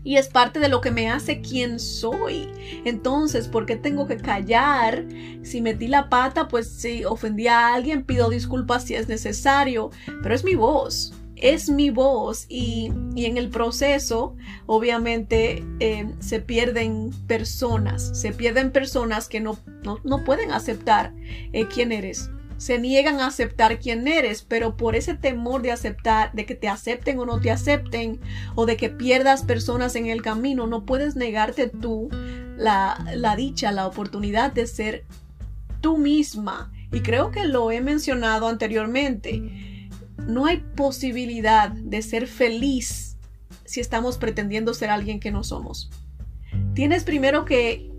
y 0.05 0.17
es 0.17 0.29
parte 0.29 0.61
de 0.61 0.69
lo 0.69 0.81
que 0.81 0.91
me 0.91 1.11
hace 1.11 1.41
quien 1.41 1.79
soy. 1.79 2.49
Entonces, 2.85 3.49
¿por 3.49 3.67
qué 3.67 3.77
tengo 3.77 4.07
que 4.07 4.17
callar? 4.17 5.05
Si 5.43 5.61
metí 5.61 5.89
la 5.89 6.09
pata, 6.09 6.49
pues 6.49 6.71
si 6.71 7.05
ofendí 7.05 7.49
a 7.49 7.75
alguien, 7.75 8.05
pido 8.05 8.31
disculpas 8.31 8.85
si 8.85 8.95
es 8.95 9.09
necesario, 9.09 9.91
pero 10.23 10.35
es 10.35 10.45
mi 10.45 10.55
voz 10.55 11.18
es 11.43 11.71
mi 11.71 11.91
voz 11.91 12.47
y, 12.49 12.91
en 13.17 13.37
el 13.37 13.49
proceso 13.49 14.37
obviamente 14.67 15.65
eh, 15.81 16.07
se 16.21 16.41
pierden 16.41 17.11
personas, 17.27 18.19
se 18.19 18.33
pierden 18.33 18.71
personas 18.71 19.29
que 19.29 19.41
no, 19.41 19.59
no, 20.05 20.25
pueden 20.25 20.53
aceptar 20.53 21.13
eh, 21.53 21.67
quién 21.67 21.93
eres. 21.93 22.31
Se 22.57 22.81
niegan 22.81 23.21
a 23.21 23.29
aceptar 23.29 23.79
quién 23.79 24.09
eres, 24.09 24.43
pero 24.43 24.77
por 24.77 24.97
ese 24.97 25.15
temor 25.15 25.63
de 25.63 25.71
aceptar, 25.71 26.33
de 26.33 26.45
que 26.45 26.57
te 26.57 26.69
acepten 26.69 27.19
o 27.21 27.25
no 27.25 27.41
te 27.41 27.53
acepten, 27.53 28.21
o 28.57 28.67
de 28.67 28.77
que 28.77 28.91
pierdas 28.91 29.45
personas 29.45 29.95
en 29.95 30.07
el 30.07 30.23
camino, 30.23 30.67
no 30.67 30.85
puedes 30.85 31.15
negarte 31.15 31.69
tú 31.69 32.09
la, 32.57 32.99
la 33.15 33.37
dicha, 33.37 33.71
la 33.71 33.87
oportunidad 33.87 34.53
de 34.53 34.67
ser 34.67 35.05
tú 35.81 35.99
misma. 35.99 36.73
Y 36.91 37.01
creo 37.01 37.31
que 37.31 37.45
lo 37.45 37.71
he 37.71 37.81
mencionado 37.81 38.49
anteriormente 38.49 39.78
no 40.29 40.45
hay 40.45 40.59
posibilidad 40.77 41.71
de 41.71 42.03
ser 42.03 42.27
feliz 42.29 43.17
si 43.65 43.81
estamos 43.81 44.19
pretendiendo 44.19 44.75
ser 44.75 44.91
alguien 44.91 45.19
que 45.21 45.33
no 45.33 45.43
somos. 45.43 45.91
Tienes 46.75 47.03
primero 47.03 47.45
que, 47.45 47.91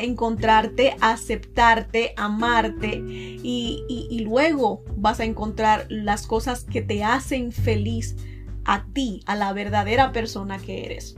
encontrarte, 0.00 0.96
aceptarte, 1.00 2.14
amarte 2.16 3.00
y, 3.06 4.24
luego 4.24 4.82
vas 4.96 5.20
a 5.20 5.24
encontrar 5.24 5.86
las 5.88 6.26
cosas 6.26 6.64
que 6.64 6.82
te 6.82 7.04
hacen 7.04 7.52
feliz 7.52 8.16
a 8.64 8.86
ti, 8.92 9.20
a 9.26 9.36
la 9.36 9.52
verdadera 9.52 10.10
persona 10.12 10.58
que 10.58 10.84
eres. 10.84 11.16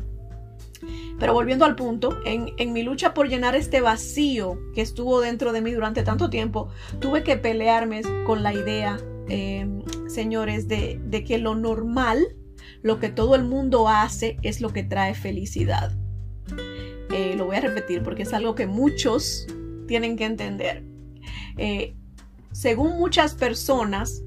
Pero 1.18 1.32
volviendo 1.32 1.64
al 1.64 1.76
punto, 1.76 2.18
en, 2.26 2.52
en, 2.58 2.72
mi 2.74 2.82
lucha 2.82 3.14
por 3.14 3.28
llenar 3.28 3.56
este 3.56 3.80
vacío 3.80 4.58
que 4.74 4.82
estuvo 4.82 5.20
dentro 5.20 5.52
de 5.52 5.62
mí 5.62 5.72
durante 5.72 6.02
tanto 6.02 6.28
tiempo, 6.28 6.68
tuve 7.00 7.22
que 7.22 7.38
pelearme 7.38 8.02
con 8.26 8.42
la 8.42 8.52
idea 8.52 8.98
Em, 9.28 9.82
señores, 10.08 10.68
de, 10.68 11.24
que 11.26 11.38
lo 11.38 11.54
normal, 11.54 12.24
lo 12.82 13.00
que 13.00 13.08
todo 13.08 13.34
el 13.34 13.44
mundo 13.44 13.88
hace, 13.88 14.36
es 14.42 14.60
lo 14.60 14.72
que 14.72 14.82
trae 14.82 15.14
felicidad. 15.14 15.92
Eh, 17.10 17.34
lo 17.36 17.46
voy 17.46 17.56
a 17.56 17.60
repetir 17.60 18.02
porque 18.02 18.22
es 18.22 18.32
algo 18.32 18.54
que 18.54 18.66
muchos 18.66 19.46
tienen 19.88 20.16
que 20.16 20.24
entender. 20.24 20.84
Eh, 21.56 21.94
según 22.52 22.98
muchas 22.98 23.34
personas, 23.34 24.22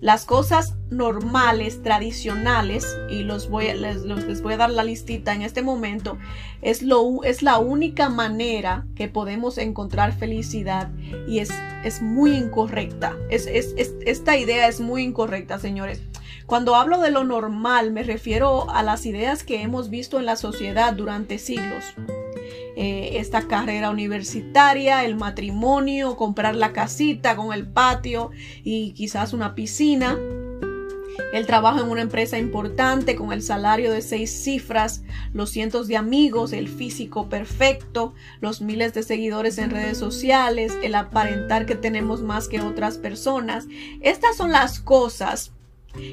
las 0.00 0.24
cosas 0.24 0.77
normales, 0.90 1.82
tradicionales, 1.82 2.98
y 3.10 3.22
los 3.22 3.48
voy 3.48 3.66
les, 3.74 4.42
voy 4.42 4.54
a 4.54 4.56
dar 4.56 4.70
la 4.70 4.84
listita 4.84 5.34
en 5.34 5.42
este 5.42 5.62
momento, 5.62 6.18
es, 6.62 6.82
lo, 6.82 7.22
es 7.24 7.42
la 7.42 7.58
única 7.58 8.08
manera 8.08 8.86
que 8.94 9.08
podemos 9.08 9.58
encontrar 9.58 10.12
felicidad 10.12 10.90
y 11.26 11.40
es, 11.40 11.50
es 11.84 12.02
muy 12.02 12.32
incorrecta. 12.32 13.16
Es, 13.30 13.46
esta 13.46 14.36
idea 14.36 14.68
es 14.68 14.80
muy 14.80 15.02
incorrecta, 15.02 15.58
señores. 15.58 16.02
Cuando 16.46 16.76
hablo 16.76 16.98
de 17.00 17.10
lo 17.10 17.24
normal, 17.24 17.92
me 17.92 18.02
refiero 18.02 18.70
a 18.70 18.82
las 18.82 19.04
ideas 19.04 19.44
que 19.44 19.60
hemos 19.60 19.90
visto 19.90 20.18
en 20.18 20.24
la 20.24 20.36
sociedad 20.36 20.94
durante 20.94 21.38
siglos. 21.38 21.84
Eh, 22.80 23.18
esta 23.18 23.42
carrera 23.48 23.90
universitaria, 23.90 25.04
el 25.04 25.16
matrimonio, 25.16 26.16
comprar 26.16 26.54
la 26.54 26.72
casita 26.72 27.34
con 27.34 27.52
el 27.52 27.66
patio 27.66 28.30
y 28.62 28.92
quizás 28.92 29.32
una 29.32 29.54
piscina. 29.54 30.16
El 31.32 31.46
trabajo 31.46 31.80
en 31.80 31.90
una 31.90 32.00
empresa 32.00 32.38
importante 32.38 33.14
con 33.14 33.32
el 33.32 33.42
salario 33.42 33.92
de 33.92 34.02
seis 34.02 34.30
cifras, 34.30 35.02
los 35.32 35.50
cientos 35.50 35.86
de 35.86 35.96
amigos, 35.96 36.52
el 36.52 36.68
físico 36.68 37.28
perfecto, 37.28 38.14
los 38.40 38.60
miles 38.60 38.94
de 38.94 39.02
seguidores 39.02 39.58
en 39.58 39.70
redes 39.70 39.98
sociales, 39.98 40.72
el 40.82 40.94
aparentar 40.94 41.66
que 41.66 41.74
tenemos 41.74 42.22
más 42.22 42.48
que 42.48 42.60
otras 42.60 42.98
personas. 42.98 43.66
Estas 44.00 44.36
son 44.36 44.52
las 44.52 44.80
cosas 44.80 45.52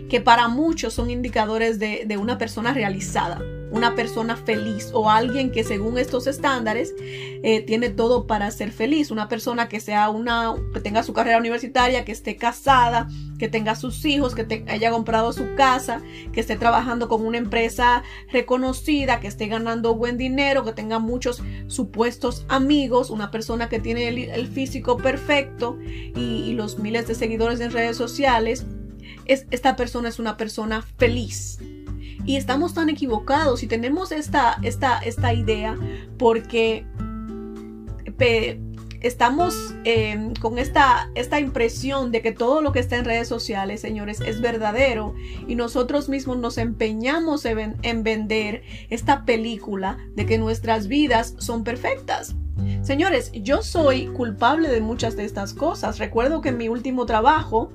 que 0.09 0.21
para 0.21 0.47
muchos 0.47 0.93
son 0.93 1.09
indicadores 1.09 1.79
de, 1.79 2.17
una 2.17 2.37
persona 2.37 2.73
realizada, 2.73 3.41
una 3.71 3.93
persona 3.93 4.37
feliz 4.37 4.89
o 4.93 5.09
alguien 5.09 5.51
que 5.51 5.63
según 5.63 5.97
estos 5.97 6.27
estándares 6.27 6.93
eh, 6.99 7.61
tiene 7.61 7.89
todo 7.89 8.25
para 8.25 8.49
ser 8.51 8.71
feliz, 8.71 9.11
una 9.11 9.27
persona 9.27 9.67
que 9.67 9.79
sea 9.81 10.09
una, 10.09 10.55
que 10.73 10.79
tenga 10.79 11.03
su 11.03 11.13
carrera 11.13 11.37
universitaria, 11.37 12.05
que 12.05 12.13
esté 12.13 12.37
casada, 12.37 13.09
que 13.37 13.49
tenga 13.49 13.75
sus 13.75 14.05
hijos, 14.05 14.33
que 14.33 14.63
haya 14.69 14.91
comprado 14.91 15.33
su 15.33 15.55
casa, 15.55 16.01
que 16.31 16.39
esté 16.39 16.55
trabajando 16.55 17.09
con 17.09 17.25
una 17.25 17.37
empresa 17.37 18.03
reconocida, 18.31 19.19
que 19.19 19.27
esté 19.27 19.47
ganando 19.47 19.93
buen 19.93 20.17
dinero, 20.17 20.63
que 20.63 20.71
tenga 20.71 20.99
muchos 20.99 21.43
supuestos 21.67 22.45
amigos, 22.47 23.09
una 23.09 23.29
persona 23.29 23.67
que 23.67 23.79
tiene 23.79 24.07
el, 24.07 24.47
físico 24.47 24.95
perfecto 24.95 25.77
y 25.83 26.53
los 26.53 26.79
miles 26.79 27.07
de 27.07 27.15
seguidores 27.15 27.59
en 27.59 27.71
redes 27.71 27.97
sociales 27.97 28.65
esta 29.25 29.75
persona 29.75 30.09
es 30.09 30.19
una 30.19 30.37
persona 30.37 30.81
feliz. 30.97 31.59
Y 32.25 32.37
estamos 32.37 32.73
tan 32.73 32.89
equivocados 32.89 33.61
y 33.61 33.67
tenemos 33.67 34.11
esta, 34.11 34.57
esta, 34.63 34.97
esta 34.99 35.33
idea 35.33 35.77
porque 36.17 36.85
estamos 39.01 39.75
em, 39.83 40.33
con 40.33 40.57
esta, 40.57 41.11
esta 41.13 41.39
impresión 41.39 42.11
de 42.11 42.21
que 42.21 42.31
todo 42.31 42.61
lo 42.61 42.71
que 42.71 42.79
está 42.79 42.97
en 42.97 43.05
redes 43.05 43.27
sociales, 43.27 43.81
señores, 43.81 44.19
es 44.21 44.41
verdadero 44.41 45.13
y 45.47 45.55
nosotros 45.55 46.09
mismos 46.09 46.37
nos 46.37 46.57
empeñamos 46.57 47.45
en, 47.45 47.75
en 47.83 48.03
vender 48.03 48.63
esta 48.89 49.25
película 49.25 49.97
de 50.15 50.25
que 50.25 50.37
nuestras 50.37 50.87
vidas 50.87 51.35
son 51.37 51.63
perfectas. 51.63 52.35
Señores, 52.81 53.31
yo 53.33 53.61
soy 53.61 54.07
culpable 54.07 54.69
de 54.69 54.81
muchas 54.81 55.15
de 55.15 55.25
estas 55.25 55.53
cosas. 55.53 55.99
Recuerdo 55.99 56.41
que 56.41 56.49
en 56.49 56.57
mi 56.57 56.69
último 56.69 57.05
trabajo, 57.05 57.71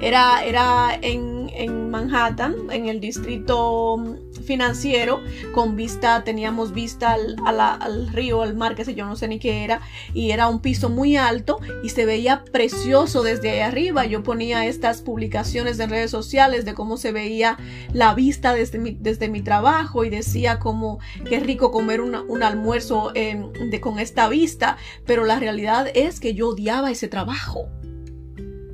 era, 0.00 0.44
era 0.44 0.98
en, 1.00 1.50
en, 1.54 1.90
Manhattan, 1.90 2.54
en 2.70 2.88
el 2.88 3.00
distrito 3.00 3.96
financiero, 4.44 5.20
con 5.52 5.76
vista, 5.76 6.24
teníamos 6.24 6.72
vista 6.72 7.16
al, 7.46 8.08
río, 8.08 8.42
al 8.42 8.54
mar, 8.54 8.74
que 8.74 8.84
sé 8.84 8.94
yo, 8.94 9.06
no 9.06 9.16
sé 9.16 9.28
ni 9.28 9.38
qué 9.38 9.64
era, 9.64 9.80
y 10.12 10.32
era 10.32 10.48
un 10.48 10.60
piso 10.60 10.88
muy 10.88 11.16
alto 11.16 11.60
y 11.82 11.90
se 11.90 12.04
veía 12.04 12.44
precioso 12.44 13.22
desde 13.22 13.50
ahí 13.50 13.60
arriba. 13.60 14.04
Yo 14.06 14.22
ponía 14.22 14.66
estas 14.66 15.02
publicaciones 15.02 15.78
en 15.78 15.90
redes 15.90 16.10
sociales 16.10 16.64
de 16.64 16.74
cómo 16.74 16.96
se 16.96 17.12
veía 17.12 17.58
la 17.92 18.14
vista 18.14 18.54
desde 18.54 18.78
mi, 18.78 18.96
desde 18.98 19.28
mi 19.28 19.42
trabajo 19.42 20.04
y 20.04 20.10
decía 20.10 20.58
como 20.58 20.98
qué 21.28 21.40
rico 21.40 21.70
comer 21.70 22.00
un 22.00 22.42
almuerzo 22.42 23.12
eh, 23.14 23.42
de, 23.70 23.80
con 23.80 23.98
esta 23.98 24.28
vista, 24.28 24.76
pero 25.06 25.24
la 25.24 25.38
realidad 25.38 25.88
es 25.94 26.20
que 26.20 26.34
yo 26.34 26.48
odiaba 26.48 26.90
ese 26.90 27.08
trabajo 27.08 27.68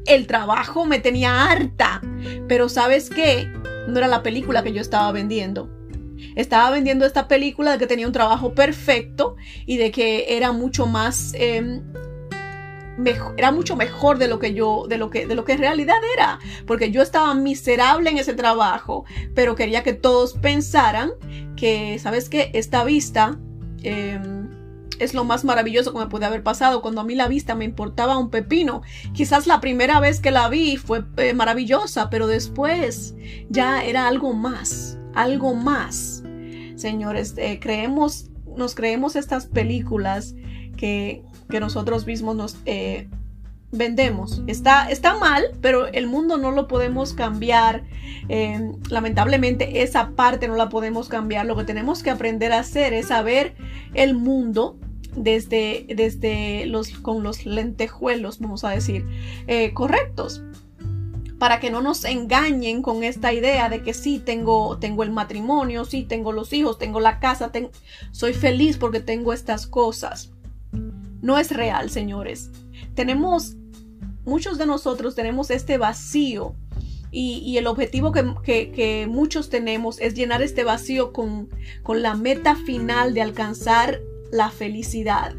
el 0.06 0.26
trabajo 0.26 0.84
me 0.86 0.98
tenía 0.98 1.50
harta. 1.50 2.00
Pero 2.48 2.68
sabes 2.68 3.10
qué? 3.10 3.50
No 3.88 3.98
era 3.98 4.08
la 4.08 4.22
película 4.22 4.62
que 4.62 4.72
yo 4.72 4.80
estaba 4.80 5.10
vendiendo. 5.12 5.70
Estaba 6.36 6.70
vendiendo 6.70 7.06
esta 7.06 7.28
película 7.28 7.72
de 7.72 7.78
que 7.78 7.86
tenía 7.86 8.06
un 8.06 8.12
trabajo 8.12 8.54
perfecto 8.54 9.36
y 9.66 9.76
de 9.76 9.90
que 9.90 10.36
era 10.36 10.52
mucho 10.52 10.86
más... 10.86 11.32
Em, 11.34 11.82
era 13.36 13.50
mucho 13.50 13.76
mejor 13.76 14.18
de 14.18 14.28
lo 14.28 14.38
que 14.38 14.52
yo, 14.52 14.86
de 14.88 14.98
lo 14.98 15.10
que, 15.10 15.26
de 15.26 15.34
lo 15.34 15.44
que 15.44 15.52
en 15.52 15.58
realidad 15.58 15.96
era, 16.14 16.38
porque 16.66 16.90
yo 16.90 17.02
estaba 17.02 17.34
miserable 17.34 18.10
en 18.10 18.18
ese 18.18 18.34
trabajo, 18.34 19.04
pero 19.34 19.54
quería 19.54 19.82
que 19.82 19.94
todos 19.94 20.34
pensaran 20.34 21.12
que, 21.56 21.98
¿sabes 21.98 22.28
qué? 22.28 22.50
Esta 22.52 22.84
vista 22.84 23.38
em, 23.82 24.39
es 25.00 25.14
lo 25.14 25.24
más 25.24 25.44
maravilloso 25.44 25.92
que 25.92 25.98
me 25.98 26.06
puede 26.06 26.26
haber 26.26 26.42
pasado. 26.42 26.82
Cuando 26.82 27.00
a 27.00 27.04
mí 27.04 27.14
la 27.14 27.26
vista 27.26 27.54
me 27.54 27.64
importaba 27.64 28.18
un 28.18 28.30
pepino. 28.30 28.82
Quizás 29.14 29.46
la 29.46 29.60
primera 29.60 29.98
vez 29.98 30.20
que 30.20 30.30
la 30.30 30.48
vi 30.48 30.76
fue 30.76 31.04
eh, 31.16 31.32
maravillosa, 31.32 32.10
pero 32.10 32.26
después 32.26 33.14
ya 33.48 33.82
era 33.82 34.06
algo 34.06 34.34
más, 34.34 34.98
algo 35.14 35.54
más. 35.54 36.22
Señores, 36.76 37.34
eh, 37.38 37.58
creemos, 37.60 38.30
nos 38.56 38.74
creemos 38.74 39.16
estas 39.16 39.46
películas 39.46 40.34
que, 40.76 41.24
que 41.48 41.60
nosotros 41.60 42.06
mismos 42.06 42.36
nos 42.36 42.58
eh, 42.66 43.08
vendemos. 43.72 44.42
Está, 44.46 44.90
está 44.90 45.16
mal, 45.16 45.44
pero 45.62 45.86
el 45.86 46.08
mundo 46.08 46.36
no 46.36 46.50
lo 46.50 46.68
podemos 46.68 47.14
cambiar. 47.14 47.84
lamentablemente 48.90 49.82
esa 49.82 50.10
parte 50.10 50.46
no 50.46 50.56
la 50.56 50.68
podemos 50.68 51.08
cambiar. 51.08 51.46
Lo 51.46 51.56
que 51.56 51.64
tenemos 51.64 52.02
que 52.02 52.10
aprender 52.10 52.52
a 52.52 52.58
hacer 52.58 52.92
es 52.92 53.08
saber 53.08 53.54
el 53.94 54.14
mundo 54.14 54.76
desde, 55.22 55.86
desde 55.94 56.66
los, 56.66 56.90
con 56.90 57.22
los 57.22 57.46
lentejuelos, 57.46 58.40
vamos 58.40 58.64
a 58.64 58.70
decir, 58.70 59.06
eh, 59.46 59.72
correctos 59.74 60.42
para 61.40 61.58
que 61.58 61.70
no 61.70 61.80
nos 61.80 62.04
engañen 62.04 62.82
con 62.82 63.02
esta 63.02 63.32
idea 63.32 63.70
de 63.70 63.82
que 63.82 63.94
sí 63.94 64.18
tengo, 64.18 64.76
tengo 64.78 65.02
el 65.02 65.10
matrimonio, 65.10 65.86
sí 65.86 66.02
tengo 66.02 66.32
los 66.32 66.52
hijos, 66.52 66.76
tengo 66.76 67.00
la 67.00 67.18
casa, 67.18 67.50
soy 68.12 68.34
feliz 68.34 68.76
porque 68.76 69.00
tengo 69.00 69.32
estas 69.32 69.66
cosas. 69.66 70.32
No 71.22 71.38
es 71.38 71.50
real, 71.50 71.88
señores. 71.88 72.50
Tenemos, 72.94 73.56
muchos 74.26 74.58
de 74.58 74.66
nosotros 74.66 75.14
tenemos 75.14 75.50
este 75.50 75.78
vacío 75.78 76.56
y, 77.10 77.56
el 77.56 77.66
objetivo 77.66 78.12
que, 78.12 79.06
muchos 79.08 79.48
tenemos 79.48 79.98
es 79.98 80.12
llenar 80.12 80.42
este 80.42 80.62
vacío 80.62 81.14
con, 81.14 81.48
con 81.82 82.02
la 82.02 82.14
meta 82.16 82.54
final 82.54 83.14
de 83.14 83.22
alcanzar 83.22 84.02
la 84.30 84.50
felicidad. 84.50 85.34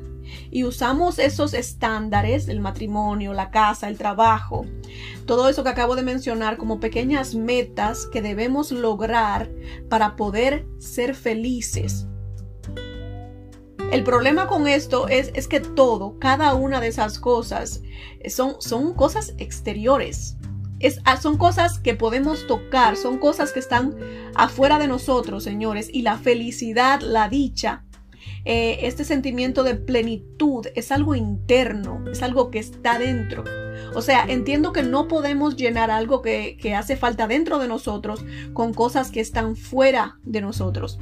Y 0.50 0.64
usamos 0.64 1.20
esos 1.20 1.54
estándares, 1.54 2.48
el 2.48 2.60
matrimonio, 2.60 3.34
la 3.34 3.52
casa, 3.52 3.90
el 3.90 3.98
trabajo, 3.98 4.66
todo 5.26 5.50
eso 5.50 5.64
que 5.64 5.70
acabo 5.70 5.96
de 5.96 6.04
mencionar 6.04 6.58
como 6.58 6.80
pequeñas 6.80 7.36
metas 7.36 8.06
que 8.06 8.22
debemos 8.22 8.72
lograr 8.72 9.50
para 9.90 10.16
poder 10.16 10.66
ser 10.80 11.16
felices. 11.16 12.08
El 13.92 14.06
problema 14.06 14.48
con 14.48 14.68
esto 14.68 15.10
es, 15.10 15.32
es 15.34 15.50
que 15.50 15.60
todo, 15.60 16.18
cada 16.18 16.54
una 16.54 16.80
de 16.80 16.88
esas 16.88 17.20
cosas 17.20 17.82
son, 18.30 18.56
son 18.62 18.94
cosas 18.94 19.34
exteriores. 19.38 20.38
Es, 20.80 21.00
ah, 21.04 21.18
son 21.18 21.38
cosas 21.38 21.78
que 21.78 21.94
podemos 21.94 22.48
tocar, 22.48 22.96
son 22.96 23.20
cosas 23.20 23.52
que 23.52 23.60
están 23.60 23.96
afuera 24.34 24.80
de 24.80 24.88
nosotros, 24.88 25.44
señores. 25.44 25.90
Y 25.92 26.04
la 26.04 26.18
felicidad, 26.18 27.02
la 27.02 27.28
dicha, 27.28 27.84
eh, 28.46 28.80
este 28.82 29.04
sentimiento 29.04 29.64
de 29.64 29.76
plenitud 29.76 30.68
es 30.76 30.92
algo 30.92 31.16
interno, 31.16 32.04
es 32.12 32.22
algo 32.22 32.52
que 32.52 32.60
está 32.60 32.98
dentro. 32.98 33.44
O 33.94 34.02
sea, 34.02 34.26
entiendo 34.28 34.74
que 34.74 34.84
no 34.84 35.08
podemos 35.08 35.56
llenar 35.56 35.92
algo 35.92 36.22
que, 36.22 36.58
que 36.60 36.76
hace 36.76 36.96
falta 36.96 37.28
dentro 37.28 37.60
de 37.60 37.68
nosotros 37.68 38.24
con 38.54 38.74
cosas 38.74 39.12
que 39.12 39.20
están 39.20 39.56
fuera 39.56 40.18
de 40.24 40.42
nosotros. 40.42 40.98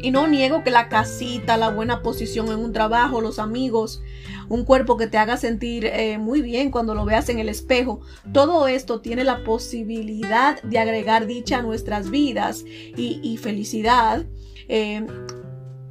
Y 0.00 0.10
no 0.10 0.26
niego 0.26 0.62
que 0.62 0.70
la 0.70 0.90
casita, 0.90 1.56
la 1.56 1.70
buena 1.70 2.02
posición 2.02 2.48
en 2.48 2.58
un 2.58 2.72
trabajo, 2.72 3.22
los 3.22 3.38
amigos, 3.38 4.02
un 4.50 4.64
cuerpo 4.64 4.98
que 4.98 5.06
te 5.06 5.16
haga 5.16 5.38
sentir 5.38 5.86
eh, 5.86 6.18
muy 6.18 6.42
bien 6.42 6.70
cuando 6.70 6.94
lo 6.94 7.06
veas 7.06 7.30
en 7.30 7.38
el 7.38 7.48
espejo, 7.48 8.00
todo 8.32 8.68
esto 8.68 9.00
tiene 9.00 9.24
la 9.24 9.44
posibilidad 9.44 10.60
de 10.62 10.78
agregar 10.78 11.26
dicha 11.26 11.58
a 11.58 11.62
nuestras 11.62 12.10
vidas 12.10 12.64
y, 12.66 13.38
felicidad. 13.38 14.26
Eh, 14.68 15.06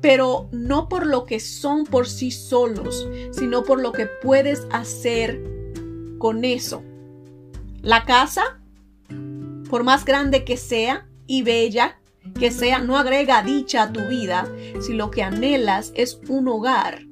pero 0.03 0.49
no 0.51 0.89
por 0.89 1.07
lo 1.07 1.23
que 1.23 1.39
son 1.39 1.85
por 1.85 2.09
sí 2.09 2.29
solos, 2.29 3.07
sino 3.31 3.63
por 3.63 3.81
lo 3.81 3.93
que 3.93 4.05
puedes 4.05 4.67
hacer 4.69 5.41
con 6.19 6.43
eso. 6.43 6.83
La 7.81 8.03
casa, 8.03 8.59
por 9.69 9.85
más 9.85 10.03
grande 10.03 10.43
que 10.43 10.57
sea 10.57 11.07
y 11.25 11.43
bella 11.43 12.01
que 12.37 12.51
sea, 12.51 12.79
no 12.79 12.97
agrega 12.97 13.43
dicha 13.43 13.83
a 13.83 13.93
tu 13.93 14.01
vida 14.01 14.45
si 14.81 14.93
lo 14.93 15.09
que 15.09 15.23
anhelas 15.23 15.93
es 15.95 16.19
un 16.27 16.49
hogar. 16.49 17.03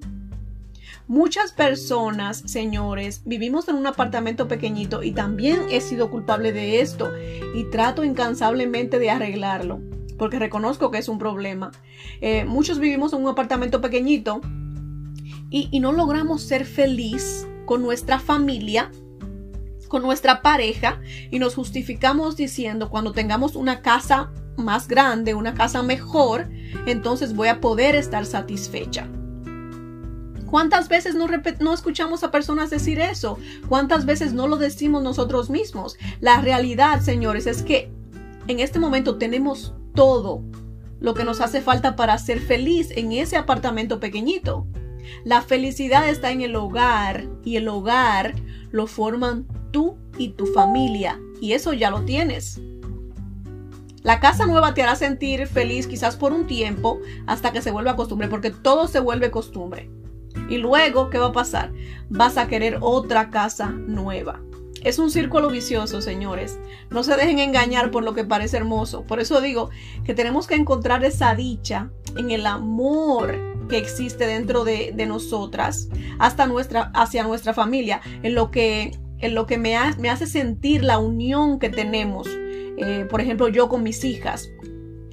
Muchas 1.08 1.54
personas, 1.54 2.44
señores, 2.46 3.22
vivimos 3.24 3.70
en 3.70 3.76
un 3.76 3.88
apartamento 3.88 4.50
pequeñito 4.50 5.02
y 5.02 5.14
también 5.14 5.62
he 5.70 5.80
sido 5.80 6.12
culpable 6.12 6.52
de 6.52 6.82
esto 6.82 7.10
y 7.56 7.64
trato 7.70 8.04
incansablemente 8.04 9.00
de 9.00 9.12
arreglarlo 9.12 9.80
porque 10.22 10.38
reconozco 10.38 10.92
que 10.92 11.00
es 11.00 11.10
un 11.10 11.18
problema. 11.18 11.72
Eh, 12.22 12.46
muchos 12.46 12.78
vivimos 12.78 13.12
en 13.12 13.24
un 13.24 13.30
apartamento 13.30 13.82
pequeñito 13.82 14.40
y, 15.50 15.80
no 15.80 15.94
logramos 15.94 16.44
ser 16.44 16.66
feliz 16.66 17.48
con 17.66 17.82
nuestra 17.82 18.20
familia, 18.20 18.92
con 19.88 20.04
nuestra 20.04 20.44
pareja 20.44 21.02
y 21.32 21.40
nos 21.40 21.56
justificamos 21.56 22.38
diciendo 22.38 22.92
cuando 22.92 23.14
tengamos 23.14 23.56
una 23.56 23.82
casa 23.82 24.30
más 24.58 24.88
grande, 24.88 25.34
una 25.34 25.56
casa 25.56 25.82
mejor, 25.82 26.52
entonces 26.86 27.34
voy 27.34 27.48
a 27.48 27.60
poder 27.60 27.96
estar 27.96 28.28
satisfecha. 28.28 29.08
¿Cuántas 30.46 30.88
veces 30.88 31.16
no, 31.16 31.26
no, 31.62 31.74
escuchamos 31.74 32.24
a 32.24 32.30
personas 32.30 32.70
decir 32.70 33.00
eso? 33.00 33.40
¿Cuántas 33.68 34.06
veces 34.06 34.34
no 34.34 34.48
lo 34.48 34.58
decimos 34.58 35.02
nosotros 35.02 35.50
mismos? 35.50 35.98
La 36.20 36.42
realidad, 36.42 37.02
señores, 37.02 37.48
es 37.48 37.64
que 37.64 37.92
en 38.48 38.60
este 38.60 38.78
momento 38.78 39.18
tenemos 39.18 39.74
todo 39.94 40.44
lo 41.00 41.14
que 41.14 41.24
nos 41.24 41.42
hace 41.42 41.62
falta 41.62 41.96
para 41.96 42.18
ser 42.18 42.40
feliz 42.40 42.92
en 42.92 43.12
ese 43.12 43.38
apartamento 43.38 44.00
pequeñito. 44.00 44.68
La 45.24 45.42
felicidad 45.42 46.08
está 46.08 46.32
en 46.32 46.42
el 46.42 46.56
hogar 46.56 47.28
y 47.44 47.56
el 47.56 47.68
hogar 47.68 48.36
lo 48.72 48.88
forman 48.88 49.48
tú 49.72 49.98
y 50.18 50.30
tu 50.30 50.46
familia 50.46 51.20
y 51.42 51.54
eso 51.54 51.74
ya 51.74 51.90
lo 51.90 52.04
tienes. 52.04 52.62
La 54.04 54.20
casa 54.20 54.48
nueva 54.48 54.74
te 54.74 54.82
hará 54.82 54.96
sentir 54.96 55.48
feliz 55.48 55.88
quizás 55.88 56.16
por 56.16 56.34
un 56.34 56.48
tiempo 56.48 57.00
hasta 57.28 57.52
que 57.52 57.62
se 57.62 57.72
vuelva 57.72 57.96
costumbre 57.96 58.28
porque 58.28 58.52
todo 58.52 58.88
se 58.88 59.00
vuelve 59.00 59.32
costumbre. 59.32 59.90
Y 60.50 60.58
luego, 60.58 61.10
¿qué 61.10 61.18
va 61.18 61.28
a 61.28 61.34
pasar? 61.34 61.72
Vas 62.10 62.38
a 62.38 62.48
querer 62.48 62.80
otra 62.82 63.30
casa 63.30 63.70
nueva. 63.70 64.42
Es 64.82 64.98
un 64.98 65.12
círculo 65.12 65.50
vicioso, 65.50 66.02
señores. 66.02 66.60
No 66.90 67.04
se 67.04 67.16
dejen 67.16 67.40
engañar 67.40 67.92
por 67.92 68.04
lo 68.04 68.14
que 68.14 68.24
parece 68.24 68.58
hermoso. 68.58 69.04
Por 69.04 69.20
eso 69.20 69.40
digo 69.40 69.70
que 70.04 70.16
tenemos 70.16 70.48
que 70.48 70.56
encontrar 70.56 71.04
esa 71.06 71.36
dicha 71.36 71.92
en 72.18 72.32
el 72.32 72.46
amor 72.48 73.38
que 73.70 73.78
existe 73.78 74.26
dentro 74.26 74.64
de, 74.64 74.94
nosotras, 75.08 75.88
hasta 76.20 76.48
nuestra, 76.48 76.92
hacia 76.94 77.24
nuestra 77.24 77.54
familia, 77.54 78.02
en 78.24 78.36
lo 78.36 78.52
que, 78.52 78.92
en 79.20 79.36
lo 79.36 79.46
que 79.46 79.58
me, 79.58 79.78
hace 79.78 80.26
sentir 80.26 80.84
la 80.84 80.98
unión 80.98 81.60
que 81.60 81.70
tenemos. 81.70 82.28
Eh, 82.28 83.06
por 83.10 83.22
ejemplo, 83.22 83.48
yo 83.48 83.70
con 83.70 83.84
mis 83.84 84.04
hijas 84.04 84.50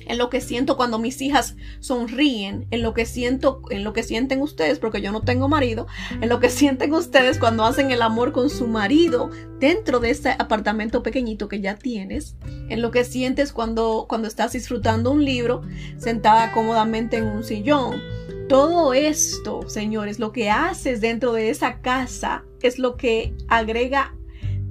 en 0.09 0.19
lo 0.19 0.31
que 0.31 0.41
siento 0.41 0.77
cuando 0.77 0.99
mis 0.99 1.21
hijas 1.21 1.57
sonríen, 1.81 2.67
en 2.71 2.83
lo 2.83 2.95
que 2.95 3.07
siento, 3.07 3.63
en 3.71 3.85
lo 3.85 3.93
que 3.93 4.03
sienten 4.03 4.43
ustedes, 4.43 4.79
porque 4.79 5.01
yo 5.01 5.13
no 5.13 5.23
tengo 5.23 5.49
marido, 5.49 5.87
en 6.21 6.29
lo 6.29 6.41
que 6.41 6.51
sienten 6.51 6.93
ustedes 6.93 7.39
cuando 7.39 7.65
hacen 7.65 7.91
el 7.91 8.03
amor 8.03 8.33
con 8.33 8.51
su 8.51 8.67
marido 8.67 9.31
dentro 9.61 10.01
de 10.01 10.11
ese 10.11 10.31
apartamento 10.31 11.03
pequeñito 11.03 11.49
que 11.49 11.61
ya 11.61 11.77
tienes, 11.77 12.37
en 12.69 12.83
lo 12.83 12.91
que 12.91 13.05
sientes 13.05 13.53
cuando, 13.53 14.07
cuando 14.09 14.27
estás 14.27 14.53
disfrutando 14.53 15.11
un 15.11 15.25
libro 15.25 15.63
sentada 15.99 16.53
cómodamente 16.53 17.19
en 17.19 17.27
un 17.27 17.45
sillón. 17.45 18.01
Todo 18.49 18.95
esto, 18.95 19.69
señores, 19.69 20.19
lo 20.19 20.33
que 20.33 20.49
haces 20.49 21.03
dentro 21.03 21.35
de 21.35 21.51
esa 21.51 21.81
casa 21.81 22.45
es 22.63 22.79
lo 22.79 22.97
que 22.97 23.35
agrega 23.47 24.15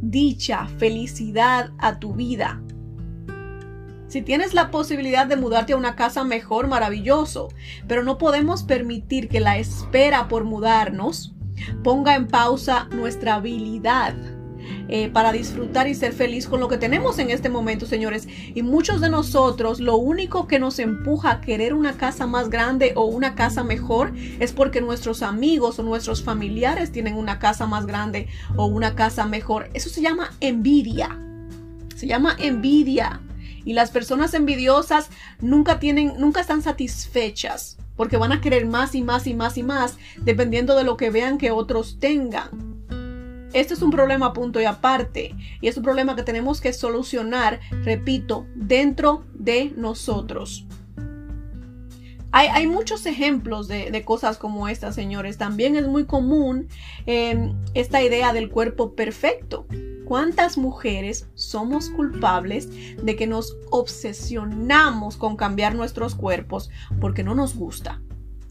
dicha, 0.02 0.68
felicidad 0.78 1.72
a 1.78 2.00
tu 2.00 2.14
vida. 2.14 2.62
Si 4.08 4.22
tienes 4.22 4.54
la 4.54 4.72
posibilidad 4.72 5.28
de 5.28 5.36
mudarte 5.36 5.74
a 5.74 5.78
una 5.78 5.96
casa 5.96 6.24
mejor, 6.24 6.68
maravilloso, 6.68 7.50
pero 7.88 8.04
no 8.04 8.18
podemos 8.18 8.64
permitir 8.64 9.28
que 9.28 9.42
la 9.42 9.58
espera 9.58 10.28
por 10.28 10.46
mudarnos 10.46 11.34
ponga 11.84 12.16
en 12.16 12.28
pausa 12.28 12.88
nuestra 12.92 13.36
habilidad 13.36 14.16
eh, 14.90 15.10
para 15.10 15.34
disfrutar 15.34 15.88
y 15.88 15.96
ser 15.96 16.14
feliz 16.14 16.48
con 16.48 16.62
lo 16.62 16.70
que 16.70 16.78
tenemos 16.78 17.20
en 17.20 17.30
este 17.30 17.50
momento, 17.50 17.86
señores. 17.86 18.28
Y 18.56 18.62
muchos 18.64 19.02
de 19.02 19.10
nosotros, 19.10 19.82
lo 19.82 19.98
único 19.98 20.48
que 20.48 20.60
nos 20.60 20.80
empuja 20.80 21.32
a 21.32 21.42
querer 21.42 21.74
una 21.74 21.98
casa 21.98 22.28
más 22.28 22.50
grande 22.50 22.94
o 22.96 23.06
una 23.06 23.36
casa 23.36 23.64
mejor 23.64 24.14
es 24.40 24.54
porque 24.54 24.80
nuestros 24.80 25.22
amigos 25.22 25.80
o 25.80 25.84
nuestros 25.84 26.24
familiares 26.24 26.92
tienen 26.92 27.16
una 27.16 27.40
casa 27.40 27.66
más 27.66 27.86
grande 27.86 28.28
o 28.56 28.66
una 28.66 28.96
casa 28.96 29.26
mejor. 29.26 29.70
Eso 29.74 29.90
se 29.90 30.02
llama 30.02 30.32
envidia. 30.40 31.20
Se 31.96 32.08
llama 32.08 32.36
envidia. 32.40 33.22
Y 33.68 33.74
las 33.74 33.92
personas 33.92 34.34
envidiosas 34.34 35.10
nunca 35.42 35.78
tienen, 35.78 36.14
nunca 36.18 36.40
están 36.40 36.62
satisfechas 36.62 37.78
porque 37.98 38.16
van 38.16 38.32
a 38.32 38.40
querer 38.40 38.66
más 38.66 38.96
y 38.96 39.02
más 39.02 39.28
y 39.28 39.34
más 39.34 39.58
y 39.58 39.64
más 39.64 39.98
dependiendo 40.22 40.74
de 40.74 40.86
lo 40.86 40.96
que 40.96 41.10
vean 41.10 41.38
que 41.38 41.52
otros 41.52 42.00
tengan. 42.00 42.78
Este 43.52 43.74
es 43.74 43.82
un 43.82 43.92
problema 43.92 44.32
punto 44.32 44.62
y 44.62 44.64
aparte 44.64 45.36
y 45.60 45.68
es 45.68 45.76
un 45.76 45.84
problema 45.84 46.16
que 46.16 46.24
tenemos 46.24 46.62
que 46.62 46.72
solucionar, 46.72 47.60
repito, 47.84 48.48
dentro 48.56 49.26
de 49.34 49.74
nosotros. 49.76 50.66
Hay, 52.32 52.68
muchos 52.68 53.06
ejemplos 53.06 53.68
de, 53.68 54.02
cosas 54.06 54.38
como 54.38 54.70
estas, 54.70 54.96
señores. 54.96 55.38
También 55.38 55.76
es 55.76 55.88
muy 55.88 56.06
común 56.06 56.68
em, 57.06 57.54
esta 57.74 58.02
idea 58.02 58.32
del 58.32 58.50
cuerpo 58.50 58.94
perfecto. 58.94 59.66
¿Cuántas 60.08 60.58
mujeres 60.58 61.28
somos 61.34 61.90
culpables 61.90 62.70
de 63.04 63.18
que 63.18 63.28
nos 63.28 63.58
obsesionamos 63.72 65.18
con 65.18 65.36
cambiar 65.36 65.76
nuestros 65.76 66.16
cuerpos 66.16 66.70
porque 67.02 67.26
no 67.26 67.36
nos 67.36 67.58
gusta? 67.58 68.02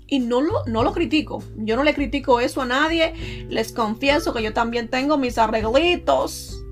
Y 0.06 0.18
no 0.18 0.42
lo, 0.42 0.66
no 0.66 0.82
lo 0.82 0.92
critico. 0.92 1.42
Yo 1.56 1.76
no 1.76 1.82
le 1.82 1.94
critico 1.94 2.40
eso 2.40 2.60
a 2.60 2.66
nadie. 2.66 3.46
Les 3.48 3.72
confieso 3.72 4.34
que 4.34 4.42
yo 4.42 4.52
también 4.52 4.88
tengo 4.88 5.16
mis 5.16 5.38
arreglitos. 5.38 6.62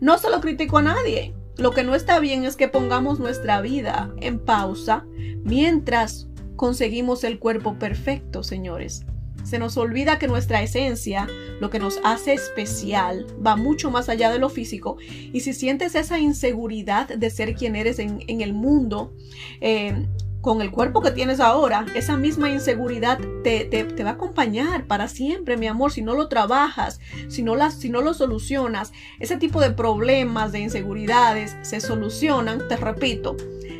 No 0.00 0.18
se 0.18 0.28
lo 0.28 0.40
critico 0.40 0.78
a 0.78 0.82
nadie. 0.82 1.32
Lo 1.56 1.70
que 1.70 1.84
no 1.84 1.94
está 1.94 2.18
bien 2.18 2.44
es 2.44 2.56
que 2.56 2.66
pongamos 2.66 3.20
nuestra 3.20 3.60
vida 3.60 4.12
en 4.20 4.40
pausa 4.40 5.06
mientras 5.44 6.26
conseguimos 6.56 7.22
el 7.22 7.38
cuerpo 7.38 7.78
perfecto, 7.78 8.42
señores. 8.42 9.06
Se 9.46 9.60
nos 9.60 9.76
olvida 9.76 10.18
que 10.18 10.26
nuestra 10.26 10.60
esencia, 10.60 11.28
lo 11.60 11.70
que 11.70 11.78
nos 11.78 12.00
hace 12.02 12.34
especial, 12.34 13.26
va 13.44 13.54
mucho 13.54 13.92
más 13.92 14.08
allá 14.08 14.28
de 14.28 14.40
lo 14.40 14.48
físico. 14.48 14.96
Y 15.08 15.40
si 15.40 15.54
sientes 15.54 15.94
esa 15.94 16.18
inseguridad 16.18 17.06
de 17.06 17.30
ser 17.30 17.54
quien 17.54 17.76
eres 17.76 18.00
en, 18.00 18.40
el 18.40 18.54
mundo, 18.54 19.14
eh, 19.60 20.08
con 20.40 20.62
el 20.62 20.72
cuerpo 20.72 21.00
que 21.00 21.12
tienes 21.12 21.38
ahora, 21.38 21.86
esa 21.94 22.16
misma 22.16 22.50
inseguridad 22.50 23.20
te, 23.44 23.86
va 24.02 24.10
a 24.10 24.12
acompañar 24.14 24.88
para 24.88 25.06
siempre, 25.06 25.56
mi 25.56 25.68
amor, 25.68 25.92
si 25.92 26.02
no 26.02 26.14
lo 26.14 26.26
trabajas, 26.28 26.98
si 27.28 27.44
no, 27.44 27.70
si 27.70 27.88
no 27.88 28.00
lo 28.00 28.14
solucionas. 28.14 28.92
Ese 29.20 29.36
tipo 29.36 29.60
de 29.60 29.70
problemas, 29.70 30.50
de 30.50 30.58
inseguridades, 30.58 31.56
se 31.62 31.80
solucionan, 31.80 32.66
te 32.66 32.76
repito, 32.76 33.36